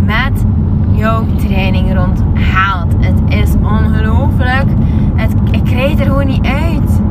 met 0.05 0.45
jouw 0.91 1.25
training 1.35 1.93
rond 1.93 2.23
haalt. 2.53 2.93
Het 2.99 3.33
is 3.33 3.53
ongelooflijk. 3.61 4.69
Ik 5.51 5.63
krijg 5.63 5.99
er 5.99 6.05
gewoon 6.05 6.27
niet 6.27 6.45
uit. 6.45 7.01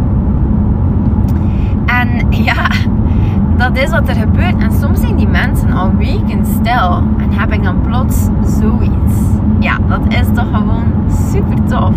En 1.87 2.27
ja, 2.45 2.69
dat 3.57 3.79
is 3.79 3.91
wat 3.91 4.09
er 4.09 4.15
gebeurt. 4.15 4.63
En 4.63 4.73
soms 4.73 5.01
zijn 5.01 5.17
die 5.17 5.29
mensen 5.29 5.73
al 5.73 5.97
weken 5.97 6.47
stil. 6.47 7.03
En 7.19 7.33
heb 7.33 7.53
ik 7.53 7.63
dan 7.63 7.81
plots 7.81 8.29
zoiets. 8.45 9.40
Ja, 9.61 9.79
dat 9.89 10.01
is 10.09 10.27
toch 10.35 10.49
gewoon 10.53 10.85
super 11.31 11.65
tof. 11.65 11.95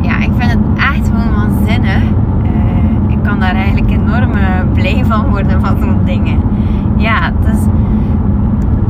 Ja, 0.00 0.18
ik 0.18 0.30
vind 0.36 0.50
het 0.50 0.60
echt 0.76 1.08
gewoon 1.08 1.34
waanzinnig. 1.34 2.02
Uh, 2.42 3.08
ik 3.08 3.22
kan 3.22 3.40
daar 3.40 3.54
eigenlijk 3.54 3.90
enorm 3.90 4.30
uh, 4.30 4.72
blij 4.72 5.04
van 5.04 5.28
worden 5.28 5.60
van 5.60 5.78
zo'n 5.78 6.00
dingen. 6.04 6.40
Ja, 6.96 7.30
dus 7.40 7.58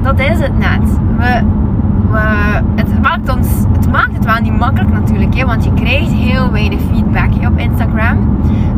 dat 0.02 0.18
is 0.20 0.38
het 0.40 0.58
net. 0.58 0.98
We, 1.16 1.42
we, 2.10 2.18
het, 2.74 3.02
maakt 3.02 3.36
ons, 3.36 3.48
het 3.72 3.90
maakt 3.90 4.12
het 4.12 4.24
wel 4.24 4.40
niet 4.40 4.58
makkelijk 4.58 4.92
natuurlijk, 4.92 5.34
hè, 5.34 5.46
want 5.46 5.64
je 5.64 5.72
krijgt 5.74 6.12
heel 6.12 6.50
weinig 6.50 6.80
feedback 6.92 7.46
op 7.46 7.58
Instagram. 7.58 8.16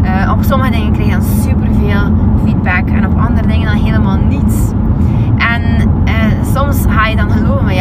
Uh, 0.02 0.32
op 0.32 0.42
sommige 0.42 0.70
dingen 0.70 0.92
krijg 0.92 1.08
je 1.08 1.14
dan 1.14 1.22
superveel 1.22 2.14
feedback 2.44 2.88
en 2.88 3.06
op 3.06 3.18
andere 3.18 3.46
dingen 3.46 3.66
dan 3.66 3.84
helemaal 3.84 4.18
niets. 4.28 4.72
En 5.36 5.62
soms 6.54 6.84
ga 6.88 7.06
je 7.06 7.16
dan 7.16 7.30
geloven, 7.30 7.64
maar 7.64 7.74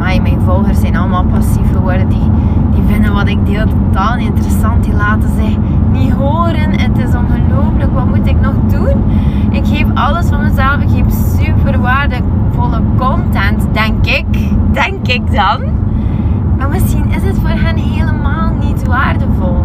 mijn 0.00 0.40
volgers 0.44 0.80
zijn 0.80 0.96
allemaal 0.96 1.24
passief 1.24 1.72
geworden. 1.72 2.08
Die, 2.08 2.30
die 2.74 2.82
vinden 2.86 3.12
wat 3.12 3.28
ik 3.28 3.46
deel 3.46 3.64
totaal 3.66 4.16
niet 4.16 4.26
interessant. 4.26 4.84
Die 4.84 4.94
laten 4.94 5.28
zich 5.36 5.56
niet 5.92 6.12
horen. 6.12 6.80
Het 6.80 6.98
is 6.98 7.14
ongelooflijk. 7.14 7.92
Wat 7.92 8.06
moet 8.06 8.26
ik 8.26 8.40
nog 8.40 8.54
doen? 8.68 9.04
Ik 9.50 9.66
geef 9.66 9.84
alles 9.94 10.28
van 10.28 10.42
mezelf. 10.42 10.82
Ik 10.82 10.88
geef 10.88 11.04
super 11.38 11.80
waardevolle 11.80 12.80
content, 12.96 13.66
denk 13.72 14.06
ik. 14.06 14.24
Denk 14.72 15.06
ik 15.06 15.32
dan. 15.32 15.60
Maar 16.58 16.68
misschien 16.68 17.04
is 17.10 17.22
het 17.22 17.38
voor 17.38 17.48
hen 17.48 17.76
helemaal 17.76 18.52
niet 18.60 18.86
waardevol. 18.86 19.64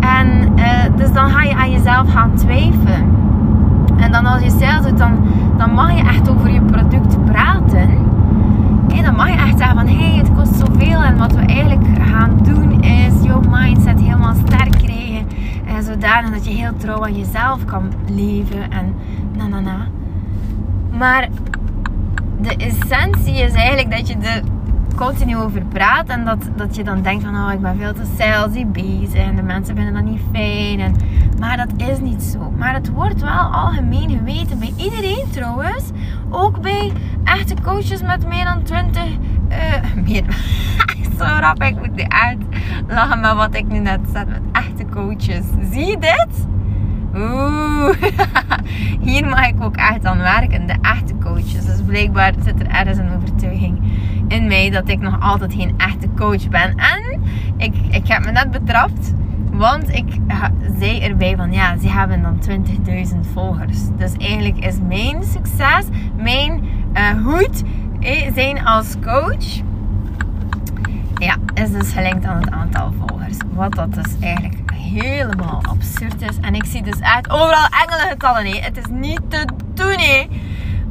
En 0.00 0.28
uh, 0.56 0.64
dus 0.96 1.12
dan 1.12 1.30
ga 1.30 1.42
je 1.42 1.54
aan 1.54 1.70
jezelf 1.70 2.12
gaan 2.12 2.34
twijfelen. 2.34 3.10
En 3.96 4.12
dan 4.12 4.26
als 4.26 4.42
je 4.42 4.50
zelf 4.50 4.80
doet, 4.80 4.98
dan, 4.98 5.12
dan 5.56 5.72
mag 5.74 5.96
je 5.96 6.02
echt 6.02 6.30
over 6.30 6.50
je 6.50 6.60
product 6.60 7.24
praten. 7.24 7.88
En 8.96 9.02
dan 9.04 9.14
mag 9.14 9.28
je 9.28 9.36
echt 9.36 9.58
zeggen 9.58 9.76
van, 9.76 9.86
hé, 9.86 10.08
hey, 10.08 10.16
het 10.16 10.34
kost 10.34 10.54
zoveel. 10.54 11.02
En 11.02 11.18
wat 11.18 11.32
we 11.32 11.40
eigenlijk 11.40 11.86
gaan 12.00 12.38
doen 12.42 12.82
is 12.82 13.22
jouw 13.22 13.40
mindset 13.48 14.00
helemaal 14.00 14.34
sterk 14.46 14.70
krijgen. 14.70 15.26
En 15.66 15.82
zodanig 15.82 16.30
dat 16.30 16.44
je 16.44 16.50
heel 16.50 16.76
trouw 16.76 17.04
aan 17.04 17.18
jezelf 17.18 17.64
kan 17.64 17.92
leven. 18.10 18.70
En 18.70 18.94
na 19.36 19.46
na 19.46 19.60
na. 19.60 19.86
Maar 20.98 21.28
de 22.40 22.56
essentie 22.56 23.34
is 23.34 23.52
eigenlijk 23.52 23.90
dat 23.90 24.08
je 24.08 24.16
er 24.16 24.42
continu 24.96 25.36
over 25.36 25.62
praat. 25.68 26.08
En 26.08 26.24
dat, 26.24 26.38
dat 26.56 26.76
je 26.76 26.84
dan 26.84 27.02
denkt 27.02 27.24
van, 27.24 27.34
oh, 27.34 27.52
ik 27.52 27.60
ben 27.60 27.76
veel 27.78 27.92
te 27.92 28.06
salesy 28.18 28.66
bezig. 28.66 29.14
En 29.14 29.36
de 29.36 29.42
mensen 29.42 29.76
vinden 29.76 29.94
dat 29.94 30.04
niet 30.04 30.20
fijn. 30.32 30.80
En, 30.80 30.94
maar 31.42 31.56
dat 31.56 31.88
is 31.88 31.98
niet 31.98 32.22
zo. 32.22 32.50
Maar 32.50 32.74
het 32.74 32.90
wordt 32.90 33.20
wel 33.20 33.40
algemeen 33.52 34.10
geweten 34.10 34.58
bij 34.58 34.72
iedereen 34.76 35.30
trouwens. 35.30 35.90
Ook 36.30 36.60
bij 36.60 36.92
echte 37.24 37.54
coaches 37.62 38.02
met 38.02 38.28
meer 38.28 38.44
dan 38.44 38.62
20... 38.62 39.02
Uh, 39.02 39.74
eh, 39.74 39.82
meer, 40.06 40.24
zo 41.18 41.24
rap, 41.24 41.62
ik 41.62 41.76
moet 41.76 41.96
niet 41.96 42.08
uit 42.08 42.38
lachen 42.88 43.20
met 43.20 43.34
wat 43.34 43.54
ik 43.54 43.68
nu 43.68 43.78
net 43.78 44.00
zet 44.12 44.28
met 44.28 44.40
echte 44.52 44.84
coaches. 44.92 45.44
Zie 45.70 45.86
je 45.86 45.98
dit? 45.98 46.46
Oeh, 47.14 47.94
hier 49.08 49.26
mag 49.26 49.46
ik 49.46 49.62
ook 49.62 49.76
echt 49.76 50.04
aan 50.04 50.18
werken, 50.18 50.66
de 50.66 50.76
echte 50.82 51.14
coaches. 51.18 51.64
Dus 51.66 51.82
blijkbaar 51.86 52.32
zit 52.44 52.60
er 52.60 52.66
ergens 52.66 52.98
een 52.98 53.16
overtuiging 53.16 53.82
in 54.28 54.46
mij 54.46 54.70
dat 54.70 54.88
ik 54.88 55.00
nog 55.00 55.20
altijd 55.20 55.54
geen 55.54 55.74
echte 55.76 56.08
coach 56.16 56.48
ben. 56.48 56.74
En 56.76 57.22
ik, 57.56 57.74
ik 57.90 58.08
heb 58.08 58.24
me 58.24 58.30
net 58.30 58.50
betrapt, 58.50 59.12
want 59.52 59.88
ik 59.88 60.18
zei 60.78 61.00
erbij 61.00 61.36
van 61.36 61.52
ja, 61.52 61.78
ze 61.78 61.88
hebben 61.88 62.22
dan 62.22 62.64
20.000 63.14 63.32
volgers. 63.32 63.78
Dus 63.96 64.12
eigenlijk 64.12 64.64
is 64.64 64.76
mijn 64.88 65.22
succes, 65.22 65.84
mijn 66.16 66.64
uh, 66.94 67.24
goed 67.24 67.62
eh, 68.00 68.32
zijn 68.34 68.64
als 68.64 68.94
coach, 69.04 69.60
ja, 71.14 71.36
is 71.54 71.72
dus 71.72 71.92
gelinkt 71.92 72.24
aan 72.24 72.40
het 72.40 72.50
aantal 72.50 72.92
volgers. 72.98 73.36
Wat 73.52 73.74
dat 73.74 73.94
dus 73.94 74.18
eigenlijk 74.20 74.72
helemaal 74.74 75.62
absurd 75.68 76.22
is. 76.22 76.38
En 76.40 76.54
ik 76.54 76.64
zie 76.64 76.82
dus 76.82 76.98
echt 76.98 77.30
overal 77.30 77.66
engelengetallen. 77.86 78.42
Nee. 78.42 78.62
Het 78.62 78.76
is 78.76 78.86
niet 78.90 79.20
te 79.28 79.44
doen. 79.74 79.96
Nee. 79.96 80.28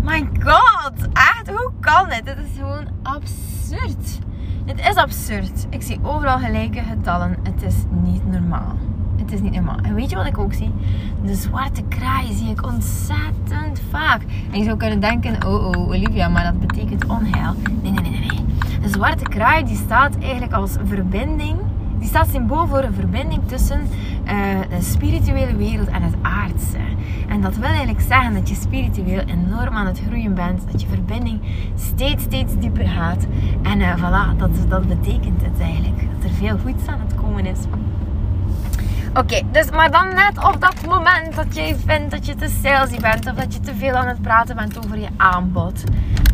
My 0.01 0.29
god, 0.39 0.93
echt, 1.13 1.49
hoe 1.49 1.71
kan 1.79 2.09
dit? 2.09 2.21
Het 2.23 2.37
is 2.37 2.57
gewoon 2.57 2.87
absurd. 3.03 4.19
Het 4.65 4.79
is 4.79 4.95
absurd. 4.95 5.65
Ik 5.69 5.81
zie 5.81 5.99
overal 6.03 6.37
gelijke 6.37 6.81
getallen. 6.81 7.37
Het 7.43 7.63
is 7.63 7.75
niet 8.03 8.31
normaal. 8.31 8.75
Het 9.17 9.31
is 9.31 9.41
niet 9.41 9.53
normaal. 9.53 9.77
En 9.81 9.95
weet 9.95 10.09
je 10.09 10.15
wat 10.15 10.25
ik 10.25 10.37
ook 10.37 10.53
zie? 10.53 10.71
De 11.23 11.35
zwarte 11.35 11.81
kraai 11.83 12.33
zie 12.33 12.49
ik 12.49 12.65
ontzettend 12.65 13.81
vaak. 13.89 14.21
En 14.51 14.57
je 14.57 14.63
zou 14.63 14.77
kunnen 14.77 14.99
denken, 14.99 15.45
oh 15.47 15.65
oh 15.65 15.87
Olivia, 15.87 16.27
maar 16.27 16.43
dat 16.43 16.59
betekent 16.59 17.05
onheil. 17.05 17.53
Nee, 17.81 17.91
nee, 17.91 18.01
nee, 18.01 18.19
nee. 18.19 18.45
De 18.81 18.89
zwarte 18.89 19.23
kraai 19.23 19.65
die 19.65 19.75
staat 19.75 20.17
eigenlijk 20.19 20.53
als 20.53 20.75
verbinding 20.83 21.59
die 22.01 22.09
staat 22.09 22.27
symbool 22.31 22.67
voor 22.67 22.83
een 22.83 22.93
verbinding 22.93 23.41
tussen 23.47 23.81
de 24.69 24.81
spirituele 24.81 25.55
wereld 25.55 25.87
en 25.87 26.01
het 26.01 26.15
aardse. 26.21 26.77
En 27.27 27.41
dat 27.41 27.55
wil 27.55 27.69
eigenlijk 27.69 28.01
zeggen 28.07 28.33
dat 28.33 28.49
je 28.49 28.55
spiritueel 28.55 29.19
enorm 29.19 29.75
aan 29.75 29.85
het 29.85 30.01
groeien 30.07 30.33
bent. 30.33 30.71
Dat 30.71 30.81
je 30.81 30.87
verbinding 30.87 31.41
steeds, 31.75 32.23
steeds 32.23 32.53
dieper 32.59 32.87
gaat. 32.87 33.25
En 33.61 33.79
uh, 33.79 33.95
voilà, 33.95 34.37
dat, 34.37 34.49
dat 34.67 34.87
betekent 34.87 35.41
het 35.41 35.59
eigenlijk. 35.59 35.97
Dat 35.97 36.29
er 36.29 36.35
veel 36.35 36.57
goeds 36.57 36.87
aan 36.87 36.99
het 36.99 37.15
komen 37.15 37.45
is. 37.45 37.59
Oké, 39.13 39.41
dus 39.51 39.69
maar 39.69 39.91
dan 39.91 40.07
net 40.07 40.53
op 40.53 40.61
dat 40.61 40.87
moment 40.87 41.35
dat 41.35 41.55
jij 41.55 41.75
vindt 41.85 42.11
dat 42.11 42.25
je 42.25 42.35
te 42.35 42.57
salesy 42.63 42.99
bent 42.99 43.27
of 43.27 43.33
dat 43.33 43.53
je 43.53 43.59
te 43.59 43.75
veel 43.75 43.93
aan 43.93 44.07
het 44.07 44.21
praten 44.21 44.55
bent 44.55 44.85
over 44.85 44.99
je 44.99 45.07
aanbod, 45.17 45.83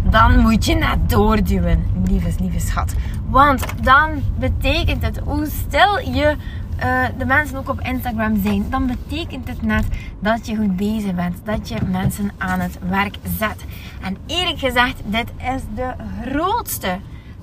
dan 0.10 0.40
moet 0.40 0.66
je 0.66 0.76
net 0.76 1.10
doorduwen, 1.10 1.86
lieve, 2.06 2.30
lieve 2.40 2.60
schat. 2.60 2.96
Want 3.30 3.84
dan 3.84 4.24
betekent 4.40 5.04
het, 5.04 5.18
hoe 5.18 5.46
stil 5.46 6.00
je 6.14 6.36
uh, 6.84 7.06
de 7.18 7.26
mensen 7.26 7.58
ook 7.58 7.70
op 7.70 7.82
Instagram 7.82 8.42
zijn, 8.44 8.66
dan 8.70 8.88
betekent 8.88 9.48
het 9.48 9.62
net 9.62 9.86
dat 10.20 10.48
je 10.48 10.56
goed 10.56 10.76
bezig 10.76 11.16
bent. 11.16 11.36
Dat 11.44 11.70
je 11.70 11.76
mensen 11.92 12.32
aan 12.38 12.60
het 12.60 12.80
werk 12.90 13.18
zet. 13.40 13.66
En 14.02 14.18
eerlijk 14.26 14.60
gezegd, 14.60 15.02
dit 15.06 15.32
is 15.56 15.62
de 15.76 15.94
grootste, 16.26 16.98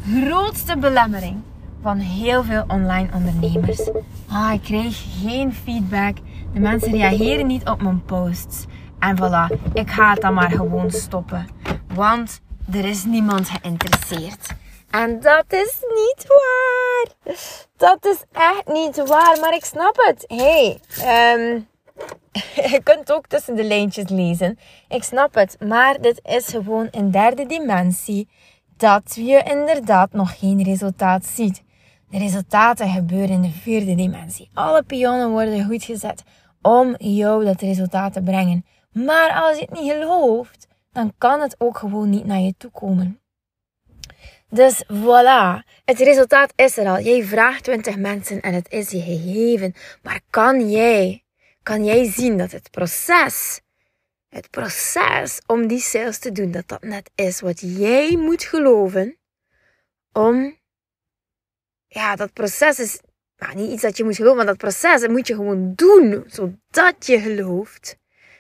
grootste 0.09 0.77
belemmering 0.77 1.37
van 1.83 1.99
heel 1.99 2.45
veel 2.45 2.65
online 2.69 3.09
ondernemers. 3.15 3.91
Ah, 4.29 4.53
ik 4.53 4.63
krijg 4.63 5.05
geen 5.23 5.53
feedback. 5.53 6.17
De 6.53 6.61
mensen 6.61 6.91
reageren 6.91 7.47
niet 7.47 7.69
op 7.69 7.83
mijn 7.83 8.03
posts. 8.05 8.65
En 8.99 9.17
voilà, 9.17 9.73
ik 9.73 9.91
ga 9.91 10.11
het 10.11 10.21
dan 10.21 10.35
maar 10.35 10.51
gewoon 10.51 10.91
stoppen. 10.91 11.47
Want 11.95 12.41
er 12.71 12.85
is 12.85 13.05
niemand 13.05 13.49
geïnteresseerd. 13.49 14.55
En 14.95 15.21
dat 15.21 15.45
is 15.49 15.79
niet 15.81 16.27
waar. 16.27 17.37
Dat 17.77 18.07
is 18.07 18.25
echt 18.33 18.67
niet 18.67 19.09
waar, 19.09 19.39
maar 19.41 19.55
ik 19.55 19.65
snap 19.65 19.97
het. 19.97 20.25
hey, 20.27 20.81
um, 21.37 21.69
je 22.73 22.81
kunt 22.83 23.13
ook 23.13 23.27
tussen 23.27 23.55
de 23.55 23.65
lijntjes 23.65 24.09
lezen. 24.09 24.59
Ik 24.89 25.03
snap 25.03 25.35
het, 25.35 25.57
maar 25.61 26.01
dit 26.01 26.21
is 26.23 26.49
gewoon 26.49 26.89
een 26.91 27.11
derde 27.11 27.47
dimensie 27.47 28.29
dat 28.77 29.15
je 29.15 29.43
inderdaad 29.43 30.13
nog 30.13 30.39
geen 30.39 30.63
resultaat 30.63 31.25
ziet. 31.25 31.63
De 32.11 32.19
resultaten 32.19 32.89
gebeuren 32.89 33.31
in 33.31 33.43
de 33.43 33.51
vierde 33.51 33.95
dimensie. 33.95 34.51
Alle 34.55 34.83
pionnen 34.83 35.31
worden 35.31 35.65
goed 35.65 35.85
gezet 35.85 36.23
om 36.63 36.95
jou 36.99 37.45
dat 37.45 37.61
resultaat 37.61 38.13
te 38.13 38.23
brengen. 38.23 38.65
Maar 38.93 39.43
als 39.43 39.59
je 39.59 39.67
het 39.69 39.81
niet 39.81 39.93
gelooft, 39.93 40.67
dan 40.93 41.13
kan 41.19 41.41
het 41.41 41.55
ook 41.59 41.79
gewoon 41.79 42.11
niet 42.11 42.25
naar 42.25 42.41
je 42.41 42.55
toe 42.57 42.71
komen. 42.71 43.19
Dus 44.51 44.85
voilà, 44.87 45.65
het 45.85 45.99
resultaat 45.99 46.53
is 46.57 46.77
er 46.77 46.87
al. 46.87 47.01
Jij 47.01 47.25
vraagt 47.25 47.65
20 47.65 47.97
mensen 47.97 48.41
en 48.41 48.55
het 48.55 48.73
is 48.73 48.91
je 48.91 49.01
gegeven. 49.01 49.75
Maar 50.03 50.21
kan 50.31 50.71
jij, 50.71 51.25
kan 51.63 51.85
jij 51.85 52.11
zien 52.11 52.39
dat 52.39 52.53
het 52.53 52.71
proces 52.71 53.63
het 54.35 54.51
proces 54.51 55.41
om 55.47 55.67
die 55.67 55.81
sales 55.81 56.19
te 56.19 56.33
doen, 56.33 56.51
dat 56.51 56.69
dat 56.69 56.83
net 56.83 57.11
is 57.15 57.41
wat 57.41 57.61
jij 57.61 58.17
moet 58.17 58.43
geloven 58.43 59.19
om, 60.13 60.59
ja, 61.87 62.17
dat 62.17 62.33
proces 62.33 62.79
is 62.79 63.01
nou, 63.37 63.55
niet 63.55 63.71
iets 63.71 63.83
dat 63.83 63.97
je 63.97 64.05
moet 64.05 64.17
geloven, 64.17 64.37
maar 64.37 64.47
dat 64.47 64.57
proces 64.57 65.07
moet 65.07 65.27
je 65.27 65.35
gewoon 65.35 65.73
doen, 65.75 66.25
zodat 66.27 67.07
je 67.07 67.21
gelooft, 67.21 67.97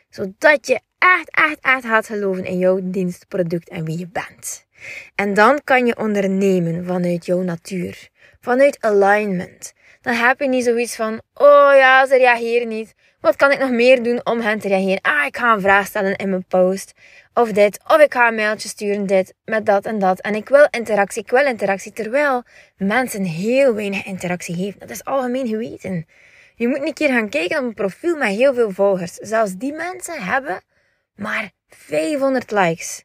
zodat 0.08 0.66
je 0.66 0.80
echt, 0.98 1.30
echt, 1.30 1.58
echt 1.60 1.84
gaat 1.84 2.06
geloven 2.06 2.44
in 2.44 2.58
jouw 2.58 2.80
dienst, 2.82 3.28
product 3.28 3.68
en 3.68 3.84
wie 3.84 3.98
je 3.98 4.08
bent. 4.08 4.66
En 5.14 5.34
dan 5.34 5.60
kan 5.64 5.86
je 5.86 5.96
ondernemen 5.96 6.84
vanuit 6.84 7.26
jouw 7.26 7.40
natuur, 7.40 8.08
vanuit 8.40 8.78
alignment. 8.80 9.72
Dan 10.00 10.14
heb 10.14 10.40
je 10.40 10.48
niet 10.48 10.64
zoiets 10.64 10.96
van, 10.96 11.20
oh 11.34 11.70
ja, 11.74 12.06
ze 12.06 12.16
reageren 12.16 12.68
niet. 12.68 12.94
Wat 13.20 13.36
kan 13.36 13.52
ik 13.52 13.58
nog 13.58 13.70
meer 13.70 14.02
doen 14.02 14.26
om 14.26 14.40
hen 14.40 14.58
te 14.58 14.68
reageren? 14.68 15.00
Ah, 15.00 15.26
ik 15.26 15.36
ga 15.36 15.52
een 15.52 15.60
vraag 15.60 15.86
stellen 15.86 16.16
in 16.16 16.28
mijn 16.30 16.46
post. 16.46 16.92
Of 17.34 17.52
dit. 17.52 17.80
Of 17.86 17.98
ik 17.98 18.12
ga 18.12 18.28
een 18.28 18.34
mailtje 18.34 18.68
sturen 18.68 19.06
dit. 19.06 19.34
Met 19.44 19.66
dat 19.66 19.84
en 19.84 19.98
dat. 19.98 20.20
En 20.20 20.34
ik 20.34 20.48
wil 20.48 20.66
interactie. 20.70 21.22
Ik 21.22 21.30
wil 21.30 21.46
interactie. 21.46 21.92
Terwijl 21.92 22.42
mensen 22.76 23.24
heel 23.24 23.74
weinig 23.74 24.04
interactie 24.04 24.54
geven. 24.54 24.80
Dat 24.80 24.90
is 24.90 25.04
algemeen 25.04 25.46
geweten. 25.46 26.06
Je 26.54 26.68
moet 26.68 26.86
een 26.86 26.94
keer 26.94 27.08
gaan 27.08 27.28
kijken 27.28 27.58
op 27.58 27.64
een 27.64 27.74
profiel 27.74 28.16
met 28.16 28.28
heel 28.28 28.54
veel 28.54 28.70
volgers. 28.70 29.14
Zelfs 29.14 29.54
die 29.56 29.72
mensen 29.72 30.22
hebben 30.22 30.60
maar 31.14 31.50
500 31.68 32.50
likes. 32.50 33.04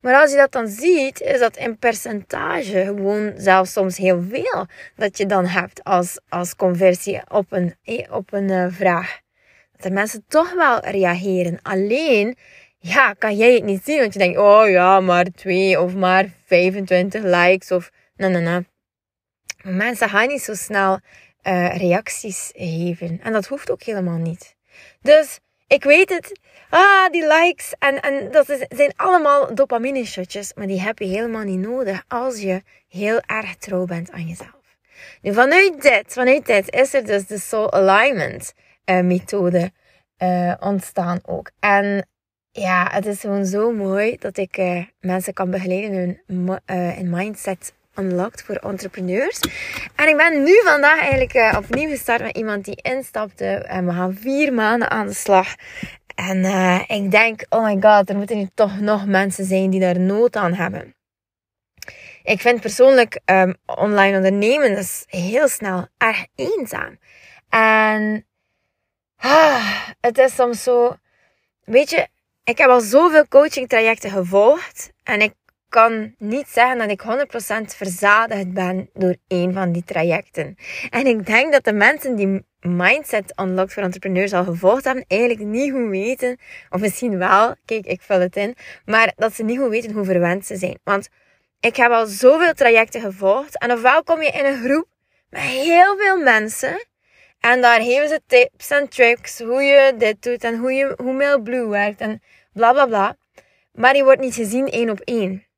Maar 0.00 0.20
als 0.20 0.30
je 0.30 0.36
dat 0.36 0.52
dan 0.52 0.68
ziet, 0.68 1.20
is 1.20 1.38
dat 1.38 1.56
in 1.56 1.78
percentage 1.78 2.84
gewoon 2.84 3.32
zelfs 3.36 3.72
soms 3.72 3.96
heel 3.96 4.22
veel 4.22 4.66
dat 4.96 5.18
je 5.18 5.26
dan 5.26 5.46
hebt 5.46 5.84
als, 5.84 6.18
als 6.28 6.56
conversie 6.56 7.20
op 7.28 7.46
een, 7.48 7.74
eh, 7.84 8.12
op 8.12 8.32
een 8.32 8.48
uh, 8.48 8.66
vraag 8.70 9.20
dat 9.72 9.82
de 9.82 9.90
mensen 9.90 10.24
toch 10.28 10.54
wel 10.54 10.78
reageren. 10.84 11.58
Alleen, 11.62 12.36
ja, 12.78 13.12
kan 13.12 13.36
jij 13.36 13.54
het 13.54 13.64
niet 13.64 13.84
zien, 13.84 13.98
want 13.98 14.12
je 14.12 14.18
denkt, 14.18 14.38
oh 14.38 14.68
ja, 14.68 15.00
maar 15.00 15.24
2 15.24 15.80
of 15.80 15.94
maar 15.94 16.28
25 16.44 17.22
likes 17.22 17.70
of 17.70 17.90
nee, 18.16 18.30
nee, 18.30 18.42
nee. 18.42 18.66
Mensen 19.62 20.08
gaan 20.08 20.28
niet 20.28 20.42
zo 20.42 20.54
snel 20.54 20.98
uh, 21.42 21.76
reacties 21.76 22.50
geven. 22.56 23.20
En 23.22 23.32
dat 23.32 23.46
hoeft 23.46 23.70
ook 23.70 23.82
helemaal 23.82 24.18
niet. 24.18 24.56
Dus 25.00 25.38
ik 25.70 25.84
weet 25.84 26.08
het. 26.08 26.38
Ah, 26.70 27.10
die 27.10 27.26
likes. 27.26 27.74
En, 27.78 28.00
en 28.00 28.30
dat 28.30 28.48
is, 28.48 28.66
zijn 28.68 28.92
allemaal 28.96 29.54
dopamine 29.54 30.04
shotjes. 30.04 30.54
Maar 30.54 30.66
die 30.66 30.80
heb 30.80 30.98
je 30.98 31.04
helemaal 31.04 31.42
niet 31.42 31.58
nodig 31.58 32.04
als 32.08 32.40
je 32.40 32.62
heel 32.88 33.20
erg 33.26 33.56
trouw 33.56 33.84
bent 33.84 34.10
aan 34.10 34.26
jezelf. 34.26 34.76
Nu, 35.22 35.32
vanuit 35.34 35.82
dit, 35.82 36.12
vanuit 36.12 36.46
dit 36.46 36.74
is 36.74 36.94
er 36.94 37.04
dus 37.04 37.26
de 37.26 37.38
soul 37.38 37.72
alignment 37.72 38.52
uh, 38.84 39.00
methode 39.00 39.72
uh, 40.18 40.54
ontstaan 40.60 41.20
ook. 41.26 41.50
En 41.60 42.08
ja, 42.50 42.88
het 42.90 43.06
is 43.06 43.20
gewoon 43.20 43.44
zo 43.44 43.72
mooi 43.72 44.16
dat 44.18 44.36
ik 44.36 44.58
uh, 44.58 44.84
mensen 45.00 45.32
kan 45.32 45.50
begeleiden 45.50 46.20
in 46.26 46.60
in 46.96 47.10
mindset 47.10 47.74
unlocked 48.00 48.42
voor 48.42 48.54
entrepreneurs. 48.54 49.40
En 49.96 50.08
ik 50.08 50.16
ben 50.16 50.42
nu 50.42 50.60
vandaag 50.64 51.00
eigenlijk 51.00 51.56
opnieuw 51.56 51.88
gestart 51.88 52.22
met 52.22 52.36
iemand 52.36 52.64
die 52.64 52.78
instapte. 52.82 53.46
En 53.46 53.86
we 53.86 53.92
gaan 53.92 54.14
vier 54.14 54.52
maanden 54.52 54.90
aan 54.90 55.06
de 55.06 55.14
slag. 55.14 55.54
En 56.14 56.44
ik 56.86 57.10
denk, 57.10 57.44
oh 57.48 57.64
my 57.64 57.76
god, 57.80 58.08
er 58.08 58.16
moeten 58.16 58.36
nu 58.36 58.48
toch 58.54 58.80
nog 58.80 59.06
mensen 59.06 59.44
zijn 59.44 59.70
die 59.70 59.80
daar 59.80 60.00
nood 60.00 60.36
aan 60.36 60.52
hebben. 60.52 60.94
Ik 62.22 62.40
vind 62.40 62.60
persoonlijk 62.60 63.20
um, 63.24 63.54
online 63.66 64.16
ondernemen 64.16 64.76
is 64.76 65.04
heel 65.06 65.48
snel 65.48 65.86
erg 65.98 66.26
eenzaam. 66.34 66.98
En 67.48 68.24
Ah, 69.22 69.88
het 70.00 70.18
is 70.18 70.34
soms 70.34 70.62
zo. 70.62 70.96
Weet 71.64 71.90
je, 71.90 72.08
ik 72.44 72.58
heb 72.58 72.68
al 72.68 72.80
zoveel 72.80 73.28
coaching 73.28 73.68
trajecten 73.68 74.10
gevolgd. 74.10 74.92
En 75.02 75.20
ik 75.20 75.34
kan 75.70 76.14
niet 76.18 76.48
zeggen 76.48 76.78
dat 76.78 76.90
ik 76.90 77.02
100% 77.02 77.76
verzadigd 77.76 78.52
ben 78.52 78.90
door 78.92 79.16
één 79.26 79.52
van 79.52 79.72
die 79.72 79.84
trajecten. 79.84 80.56
En 80.90 81.06
ik 81.06 81.26
denk 81.26 81.52
dat 81.52 81.64
de 81.64 81.72
mensen 81.72 82.16
die 82.16 82.44
Mindset 82.60 83.32
Unlocked 83.40 83.72
voor 83.72 83.82
entrepreneurs 83.82 84.32
al 84.32 84.44
gevolgd 84.44 84.84
hebben, 84.84 85.04
eigenlijk 85.06 85.40
niet 85.48 85.72
goed 85.72 85.88
weten, 85.88 86.38
of 86.70 86.80
misschien 86.80 87.18
wel, 87.18 87.54
kijk, 87.64 87.86
ik 87.86 88.02
vul 88.02 88.20
het 88.20 88.36
in, 88.36 88.56
maar 88.84 89.12
dat 89.16 89.34
ze 89.34 89.42
niet 89.42 89.58
goed 89.58 89.68
weten 89.68 89.92
hoe 89.92 90.04
verwend 90.04 90.46
ze 90.46 90.56
zijn. 90.56 90.78
Want 90.84 91.08
ik 91.60 91.76
heb 91.76 91.90
al 91.90 92.06
zoveel 92.06 92.52
trajecten 92.54 93.00
gevolgd 93.00 93.58
en 93.58 93.72
ofwel 93.72 94.02
kom 94.02 94.22
je 94.22 94.30
in 94.30 94.44
een 94.44 94.62
groep 94.62 94.86
met 95.30 95.40
heel 95.40 95.96
veel 95.96 96.18
mensen 96.18 96.86
en 97.40 97.60
daar 97.60 97.80
geven 97.80 98.08
ze 98.08 98.20
tips 98.26 98.70
en 98.70 98.88
tricks 98.88 99.38
hoe 99.38 99.62
je 99.62 99.94
dit 99.98 100.22
doet 100.22 100.44
en 100.44 100.58
hoe, 100.58 100.72
je, 100.72 100.94
hoe 100.96 101.12
MailBlue 101.12 101.68
werkt 101.68 102.00
en 102.00 102.22
bla 102.52 102.72
bla 102.72 102.86
bla. 102.86 103.16
Maar 103.72 103.96
je 103.96 104.04
wordt 104.04 104.20
niet 104.20 104.34
gezien 104.34 104.66
één 104.66 104.90
op 104.90 105.00
één. 105.00 105.49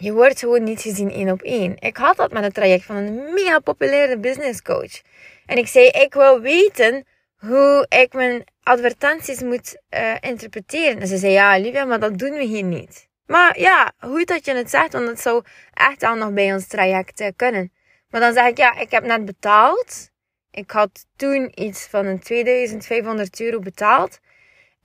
Je 0.00 0.12
wordt 0.12 0.38
gewoon 0.38 0.62
niet 0.62 0.80
gezien 0.80 1.10
één 1.10 1.30
op 1.30 1.42
één. 1.42 1.76
Ik 1.78 1.96
had 1.96 2.16
dat 2.16 2.32
met 2.32 2.44
een 2.44 2.52
traject 2.52 2.84
van 2.84 2.96
een 2.96 3.32
mega 3.34 3.58
populaire 3.58 4.18
business 4.18 4.62
coach. 4.62 5.00
En 5.46 5.56
ik 5.56 5.66
zei, 5.66 5.86
ik 5.86 6.14
wil 6.14 6.40
weten 6.40 7.06
hoe 7.36 7.86
ik 7.88 8.12
mijn 8.12 8.44
advertenties 8.62 9.42
moet 9.42 9.82
uh, 9.90 10.14
interpreteren. 10.20 11.00
En 11.00 11.06
ze 11.06 11.16
zei, 11.16 11.32
ja, 11.32 11.56
Olivia, 11.56 11.84
maar 11.84 12.00
dat 12.00 12.18
doen 12.18 12.30
we 12.30 12.44
hier 12.44 12.64
niet. 12.64 13.08
Maar 13.26 13.60
ja, 13.60 13.92
hoe 13.98 14.24
dat 14.24 14.44
je 14.44 14.54
het 14.54 14.70
zegt, 14.70 14.92
want 14.92 15.08
het 15.08 15.20
zou 15.20 15.42
echt 15.74 16.02
al 16.02 16.14
nog 16.14 16.32
bij 16.32 16.52
ons 16.52 16.66
traject 16.66 17.20
uh, 17.20 17.28
kunnen. 17.36 17.72
Maar 18.10 18.20
dan 18.20 18.32
zeg 18.32 18.46
ik, 18.46 18.56
ja, 18.56 18.78
ik 18.78 18.90
heb 18.90 19.04
net 19.04 19.24
betaald. 19.24 20.10
Ik 20.50 20.70
had 20.70 21.06
toen 21.16 21.52
iets 21.54 21.86
van 21.86 22.06
een 22.06 22.20
2500 22.20 23.40
euro 23.40 23.58
betaald. 23.58 24.18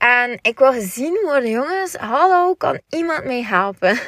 En 0.04 0.40
ik 0.42 0.60
wil 0.60 0.74
gezien 0.74 1.20
worden, 1.24 1.50
jongens. 1.50 1.96
Hallo, 1.96 2.56
kan 2.56 2.82
iemand 2.90 3.24
mij 3.24 3.44
helpen? 3.44 4.00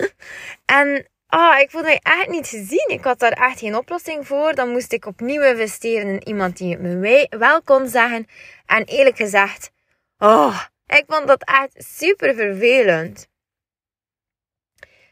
en 0.78 1.08
ah, 1.26 1.58
ik 1.58 1.70
voelde 1.70 1.86
mij 1.86 2.00
echt 2.02 2.28
niet 2.28 2.46
gezien. 2.48 2.88
Ik 2.88 3.04
had 3.04 3.18
daar 3.18 3.32
echt 3.32 3.58
geen 3.58 3.76
oplossing 3.76 4.26
voor. 4.26 4.54
Dan 4.54 4.68
moest 4.68 4.92
ik 4.92 5.06
opnieuw 5.06 5.42
investeren 5.42 6.08
in 6.08 6.28
iemand 6.28 6.56
die 6.56 6.72
het 6.72 6.80
me 6.80 7.26
wel 7.30 7.62
kon 7.62 7.88
zeggen. 7.88 8.26
En 8.66 8.84
eerlijk 8.84 9.16
gezegd, 9.16 9.70
oh, 10.18 10.62
ik 10.86 11.04
vond 11.06 11.26
dat 11.26 11.44
echt 11.44 11.74
super 11.76 12.34
vervelend. 12.34 13.28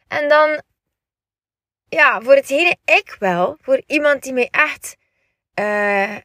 En 0.09 0.29
dan, 0.29 0.63
ja, 1.89 2.21
voor 2.21 2.35
hetgene 2.35 2.77
ik 2.85 3.17
wel, 3.19 3.57
voor 3.61 3.83
iemand 3.87 4.23
die 4.23 4.33
mij 4.33 4.49
echt 4.51 4.97
uh, 5.61 6.17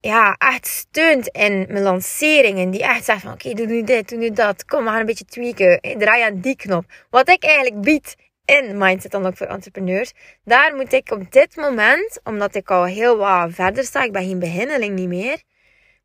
ja, 0.00 0.34
echt 0.38 0.66
steunt 0.66 1.28
in 1.28 1.66
mijn 1.68 1.82
lanceringen. 1.82 2.70
Die 2.70 2.82
echt 2.82 3.04
zegt 3.04 3.20
van, 3.20 3.32
oké, 3.32 3.54
doe 3.54 3.66
nu 3.66 3.82
dit, 3.82 4.08
doe 4.08 4.18
nu 4.18 4.30
dat. 4.30 4.64
Kom, 4.64 4.86
gaan 4.86 5.00
een 5.00 5.06
beetje 5.06 5.24
tweaken. 5.24 5.98
Draai 5.98 6.22
aan 6.22 6.40
die 6.40 6.56
knop. 6.56 6.84
Wat 7.10 7.28
ik 7.28 7.44
eigenlijk 7.44 7.80
bied 7.80 8.16
in 8.44 8.78
Mindset 8.78 9.14
Unlock 9.14 9.36
voor 9.36 9.46
entrepreneurs. 9.46 10.12
Daar 10.44 10.74
moet 10.76 10.92
ik 10.92 11.10
op 11.10 11.32
dit 11.32 11.56
moment, 11.56 12.20
omdat 12.24 12.54
ik 12.54 12.70
al 12.70 12.84
heel 12.84 13.16
wat 13.16 13.52
verder 13.52 13.84
sta, 13.84 14.02
ik 14.02 14.12
ben 14.12 14.24
geen 14.24 14.38
beginneling 14.38 14.94
niet 14.94 15.08
meer, 15.08 15.42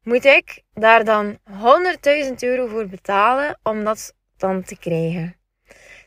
moet 0.03 0.25
ik 0.25 0.61
daar 0.73 1.03
dan 1.03 1.37
100.000 1.49 2.33
euro 2.39 2.67
voor 2.67 2.87
betalen 2.87 3.59
om 3.63 3.83
dat 3.83 4.13
dan 4.37 4.63
te 4.63 4.77
krijgen. 4.77 5.35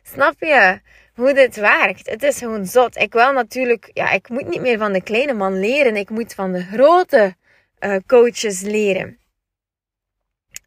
Snap 0.02 0.34
je? 0.38 0.80
hoe 1.18 1.32
dit 1.32 1.56
werkt. 1.56 2.10
Het 2.10 2.22
is 2.22 2.38
gewoon 2.38 2.66
zot. 2.66 2.96
Ik 2.96 3.12
wil 3.12 3.32
natuurlijk, 3.32 3.90
ja, 3.92 4.10
ik 4.10 4.28
moet 4.28 4.48
niet 4.48 4.60
meer 4.60 4.78
van 4.78 4.92
de 4.92 5.02
kleine 5.02 5.32
man 5.32 5.60
leren. 5.60 5.96
Ik 5.96 6.10
moet 6.10 6.34
van 6.34 6.52
de 6.52 6.62
grote 6.62 7.34
uh, 7.80 7.96
coaches 8.06 8.60
leren. 8.60 9.18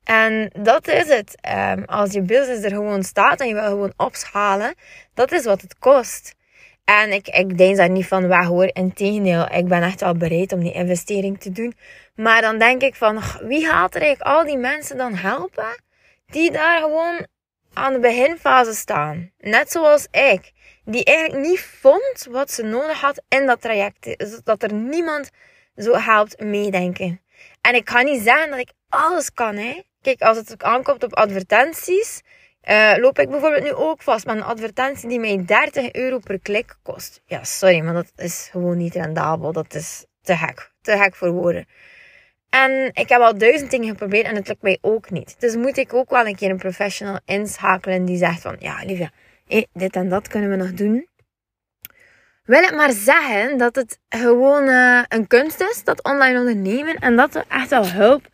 En 0.04 0.52
dat 0.60 0.88
is 0.88 1.08
het. 1.08 1.36
Um, 1.56 1.84
als 1.86 2.12
je 2.12 2.22
business 2.22 2.64
er 2.64 2.70
gewoon 2.70 3.04
staat 3.04 3.40
en 3.40 3.48
je 3.48 3.54
wil 3.54 3.64
gewoon 3.64 3.94
opschalen, 3.98 4.74
dat 5.14 5.32
is 5.32 5.46
wat 5.46 5.62
het 5.62 5.78
kost. 5.80 6.36
En 6.86 7.12
ik, 7.12 7.28
ik 7.28 7.58
denk 7.58 7.78
daar 7.78 7.90
niet 7.90 8.08
van 8.08 8.28
weg 8.28 8.46
hoor. 8.46 8.70
Integendeel, 8.74 9.52
ik 9.52 9.68
ben 9.68 9.84
echt 9.84 10.02
al 10.02 10.14
bereid 10.14 10.52
om 10.52 10.60
die 10.60 10.74
investering 10.74 11.40
te 11.40 11.52
doen. 11.52 11.74
Maar 12.16 12.42
dan 12.42 12.58
denk 12.58 12.82
ik 12.82 12.96
van, 12.96 13.22
wie 13.42 13.66
gaat 13.66 13.96
er 13.96 14.02
eigenlijk 14.02 14.38
al 14.38 14.46
die 14.46 14.58
mensen 14.58 14.98
dan 14.98 15.16
helpen? 15.16 15.82
Die 16.26 16.52
daar 16.52 16.80
gewoon 16.82 17.28
aan 17.74 17.94
de 17.94 18.00
beginfase 18.00 18.74
staan. 18.74 19.32
Net 19.38 19.72
zoals 19.72 20.08
ik. 20.12 20.52
Die 20.86 21.04
eigenlijk 21.04 21.48
niet 21.48 21.60
vond 21.60 22.28
wat 22.30 22.52
ze 22.52 22.64
nodig 22.64 23.02
had 23.02 23.24
in 23.28 23.46
dat 23.46 23.62
traject. 23.62 24.18
Dus 24.18 24.40
dat 24.44 24.64
er 24.64 24.74
niemand 24.74 25.30
zo 25.82 25.96
helpt 25.96 26.40
meedenken. 26.40 27.22
En 27.62 27.76
ik 27.76 27.86
kan 27.86 28.06
niet 28.06 28.22
zeggen 28.22 28.50
dat 28.50 28.60
ik 28.60 28.72
alles 28.90 29.34
kan. 29.34 29.56
Hè. 29.56 29.82
Kijk, 30.02 30.22
als 30.22 30.38
het 30.38 30.64
aankomt 30.64 31.04
op 31.04 31.14
advertenties, 31.14 32.22
uh, 32.70 32.94
loop 32.98 33.20
ik 33.20 33.30
bijvoorbeeld 33.30 33.64
nu 33.64 33.74
ook 33.74 34.02
vast 34.02 34.26
met 34.26 34.36
een 34.36 34.44
advertentie 34.44 35.10
die 35.10 35.20
mij 35.20 35.46
30 35.46 35.92
euro 35.92 36.20
per 36.20 36.40
klik 36.40 36.76
kost. 36.84 37.22
Ja, 37.26 37.44
sorry, 37.44 37.80
maar 37.80 37.94
dat 37.94 38.12
is 38.16 38.48
gewoon 38.52 38.78
niet 38.78 38.94
rendabel. 38.94 39.52
Dat 39.52 39.74
is 39.74 40.06
te 40.22 40.36
gek. 40.36 40.72
Te 40.82 40.98
gek 40.98 41.16
voor 41.16 41.32
woorden. 41.32 41.68
En 42.50 42.90
ik 42.94 43.10
heb 43.10 43.22
al 43.22 43.38
duizend 43.38 43.72
dingen 43.72 43.88
geprobeerd 43.88 44.26
en 44.26 44.36
het 44.36 44.48
lukt 44.48 44.62
mij 44.62 44.78
ook 44.82 45.10
niet. 45.10 45.36
Dus 45.40 45.56
moet 45.56 45.78
ik 45.78 45.94
ook 45.94 46.10
wel 46.10 46.26
een 46.26 46.36
keer 46.36 46.50
een 46.50 46.58
professional 46.58 47.20
inschakelen 47.26 48.06
die 48.06 48.18
zegt 48.18 48.42
van, 48.42 48.56
ja, 48.60 48.82
Olivia, 48.84 49.12
dit 49.74 49.96
en 49.96 50.10
dat 50.10 50.28
kunnen 50.28 50.50
we 50.50 50.56
nog 50.56 50.74
doen. 50.74 51.08
Wil 52.44 52.64
ik 52.64 52.76
maar 52.76 52.92
zeggen 52.92 53.58
dat 53.58 53.76
het 53.76 54.00
gewoon 54.10 54.64
uh, 54.64 55.02
een 55.08 55.28
kunst 55.28 55.62
is, 55.62 55.84
dat 55.84 56.04
online 56.04 56.40
ondernemen, 56.40 56.96
en 56.96 57.16
dat 57.16 57.34
we 57.34 57.44
echt 57.48 57.70
wel 57.70 57.88
hulp 57.88 58.28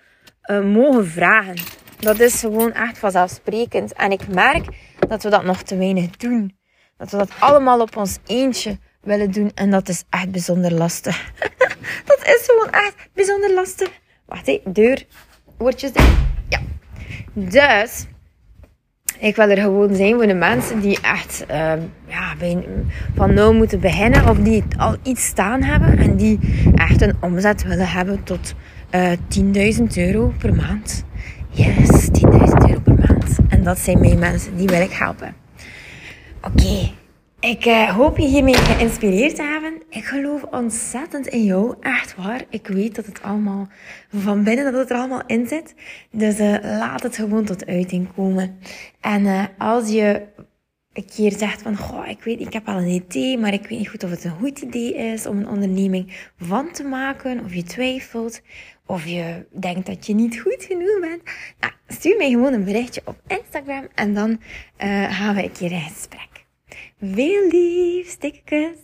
uh, 0.51 0.61
mogen 0.61 1.07
vragen. 1.07 1.55
Dat 1.99 2.19
is 2.19 2.39
gewoon 2.39 2.73
echt 2.73 2.97
vanzelfsprekend. 2.97 3.93
En 3.93 4.11
ik 4.11 4.27
merk 4.27 4.65
dat 5.07 5.23
we 5.23 5.29
dat 5.29 5.43
nog 5.43 5.61
te 5.61 5.77
weinig 5.77 6.09
doen. 6.09 6.57
Dat 6.97 7.11
we 7.11 7.17
dat 7.17 7.31
allemaal 7.39 7.81
op 7.81 7.97
ons 7.97 8.17
eentje 8.25 8.77
willen 9.01 9.31
doen. 9.31 9.51
En 9.55 9.71
dat 9.71 9.89
is 9.89 10.03
echt 10.09 10.31
bijzonder 10.31 10.73
lastig. 10.73 11.31
dat 12.05 12.19
is 12.23 12.43
gewoon 12.45 12.71
echt 12.71 12.95
bijzonder 13.13 13.53
lastig. 13.53 13.89
Wacht, 14.25 14.45
hé, 14.45 14.61
deur. 14.65 15.05
Woordjes 15.57 15.91
dicht. 15.91 16.11
Ja. 16.49 16.59
Dus, 17.33 18.05
ik 19.19 19.35
wil 19.35 19.49
er 19.49 19.57
gewoon 19.57 19.95
zijn 19.95 20.13
voor 20.13 20.27
de 20.27 20.33
mensen 20.33 20.79
die 20.79 20.99
echt 21.01 21.45
uh, 21.51 21.71
ja, 22.07 22.33
van 23.15 23.33
nul 23.33 23.53
moeten 23.53 23.79
beginnen. 23.79 24.29
Of 24.29 24.37
die 24.37 24.63
al 24.77 24.95
iets 25.03 25.25
staan 25.25 25.63
hebben. 25.63 25.97
En 25.97 26.15
die 26.15 26.39
echt 26.75 27.01
een 27.01 27.15
omzet 27.19 27.63
willen 27.63 27.87
hebben 27.87 28.23
tot 28.23 28.53
uh, 28.91 29.11
eh, 29.11 29.19
10.000 29.77 29.83
euro 29.95 30.33
per 30.37 30.55
maand. 30.55 31.05
Yes, 31.49 32.07
10.000 32.07 32.19
euro 32.67 32.79
per 32.83 32.95
maand. 32.95 33.37
En 33.49 33.63
dat 33.63 33.79
zijn 33.79 33.99
mijn 33.99 34.19
mensen, 34.19 34.57
die 34.57 34.67
wil 34.67 34.81
ik 34.81 34.91
helpen. 34.91 35.33
Oké, 36.41 36.89
ik 37.39 37.65
uh, 37.65 37.95
hoop 37.95 38.17
je 38.17 38.25
hiermee 38.25 38.55
geïnspireerd 38.55 39.35
te 39.35 39.43
hebben. 39.43 39.81
Ik 39.89 40.05
geloof 40.05 40.43
ontzettend 40.43 41.27
in 41.27 41.43
jou, 41.43 41.75
echt 41.79 42.15
waar. 42.15 42.43
Ik 42.49 42.67
weet 42.67 42.95
dat 42.95 43.05
het 43.05 43.21
allemaal 43.21 43.67
van 44.09 44.43
binnen, 44.43 44.65
dat 44.71 44.81
het 44.81 44.89
er 44.89 44.97
allemaal 44.97 45.25
in 45.25 45.47
zit. 45.47 45.75
Dus 46.11 46.39
uh, 46.39 46.57
laat 46.61 47.03
het 47.03 47.15
gewoon 47.15 47.45
tot 47.45 47.65
uiting 47.65 48.13
komen. 48.15 48.59
En 49.01 49.23
uh, 49.23 49.43
als 49.57 49.89
je 49.89 50.27
een 50.93 51.05
keer 51.15 51.31
zegt 51.31 51.61
van, 51.61 51.77
goh, 51.77 52.07
ik 52.07 52.23
weet, 52.23 52.39
ik 52.39 52.53
heb 52.53 52.67
al 52.67 52.77
een 52.77 52.87
idee, 52.87 53.37
maar 53.37 53.53
ik 53.53 53.67
weet 53.67 53.79
niet 53.79 53.89
goed 53.89 54.03
of 54.03 54.09
het 54.09 54.23
een 54.23 54.39
goed 54.39 54.59
idee 54.59 54.95
is 54.95 55.25
om 55.25 55.37
een 55.37 55.49
onderneming 55.49 56.29
van 56.37 56.71
te 56.71 56.83
maken, 56.83 57.43
of 57.43 57.53
je 57.53 57.63
twijfelt, 57.63 58.41
of 58.85 59.05
je 59.05 59.45
denkt 59.59 59.85
dat 59.85 60.05
je 60.05 60.13
niet 60.13 60.39
goed 60.39 60.63
genoeg 60.63 60.99
bent, 61.01 61.21
nou, 61.59 61.73
stuur 61.87 62.17
mij 62.17 62.29
gewoon 62.29 62.53
een 62.53 62.63
berichtje 62.63 63.01
op 63.05 63.21
Instagram 63.27 63.87
en 63.95 64.13
dan 64.13 64.39
gaan 65.09 65.35
we 65.35 65.43
een 65.43 65.51
keer 65.51 65.71
in 65.71 65.81
gesprek. 65.81 66.36
Veel 67.01 67.47
lief, 67.51 68.17
dikke 68.17 68.41
kus. 68.43 68.77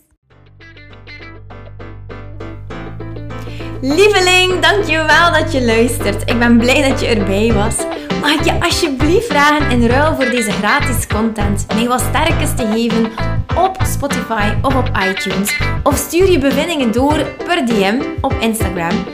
Lieveling, 3.80 4.60
dankjewel 4.60 5.32
dat 5.32 5.52
je 5.52 5.64
luistert. 5.64 6.30
Ik 6.30 6.38
ben 6.38 6.58
blij 6.58 6.88
dat 6.88 7.00
je 7.00 7.06
erbij 7.06 7.52
was. 7.52 7.76
Mag 8.20 8.32
ik 8.32 8.44
je 8.44 8.60
alsjeblieft 8.60 9.26
vragen 9.26 9.70
in 9.70 9.86
ruil 9.86 10.14
voor 10.14 10.24
deze 10.24 10.50
gratis 10.50 11.06
content 11.06 11.66
mij 11.74 11.88
wat 11.88 12.00
sterkes 12.00 12.54
te 12.56 12.66
geven 12.66 13.10
op 13.56 13.76
Spotify 13.82 14.52
of 14.62 14.74
op 14.74 14.90
iTunes? 15.08 15.60
Of 15.82 15.96
stuur 15.96 16.30
je 16.30 16.38
bevindingen 16.38 16.92
door 16.92 17.26
per 17.44 17.66
DM 17.66 18.00
op 18.20 18.32
Instagram. 18.40 19.04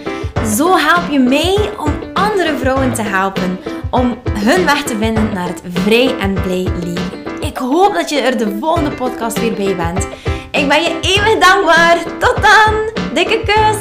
Zo 0.56 0.76
help 0.76 1.10
je 1.10 1.18
mij 1.18 1.70
om 1.78 1.92
andere 2.14 2.56
vrouwen 2.56 2.94
te 2.94 3.02
helpen 3.02 3.58
om 3.90 4.18
hun 4.32 4.64
weg 4.64 4.82
te 4.82 4.96
vinden 4.96 5.32
naar 5.32 5.48
het 5.48 5.62
vrij 5.72 6.18
en 6.18 6.32
blij 6.32 6.66
leven. 6.84 7.09
Ik 7.50 7.56
hoop 7.56 7.94
dat 7.94 8.10
je 8.10 8.20
er 8.20 8.38
de 8.38 8.56
volgende 8.60 8.90
podcast 8.90 9.40
weer 9.40 9.54
bij 9.54 9.76
bent. 9.76 10.06
Ik 10.50 10.68
ben 10.68 10.82
je 10.82 10.98
eeuwig 11.00 11.38
dankbaar. 11.38 11.98
Tot 12.18 12.36
dan. 12.42 12.90
Dikke 13.14 13.42
kus. 13.44 13.76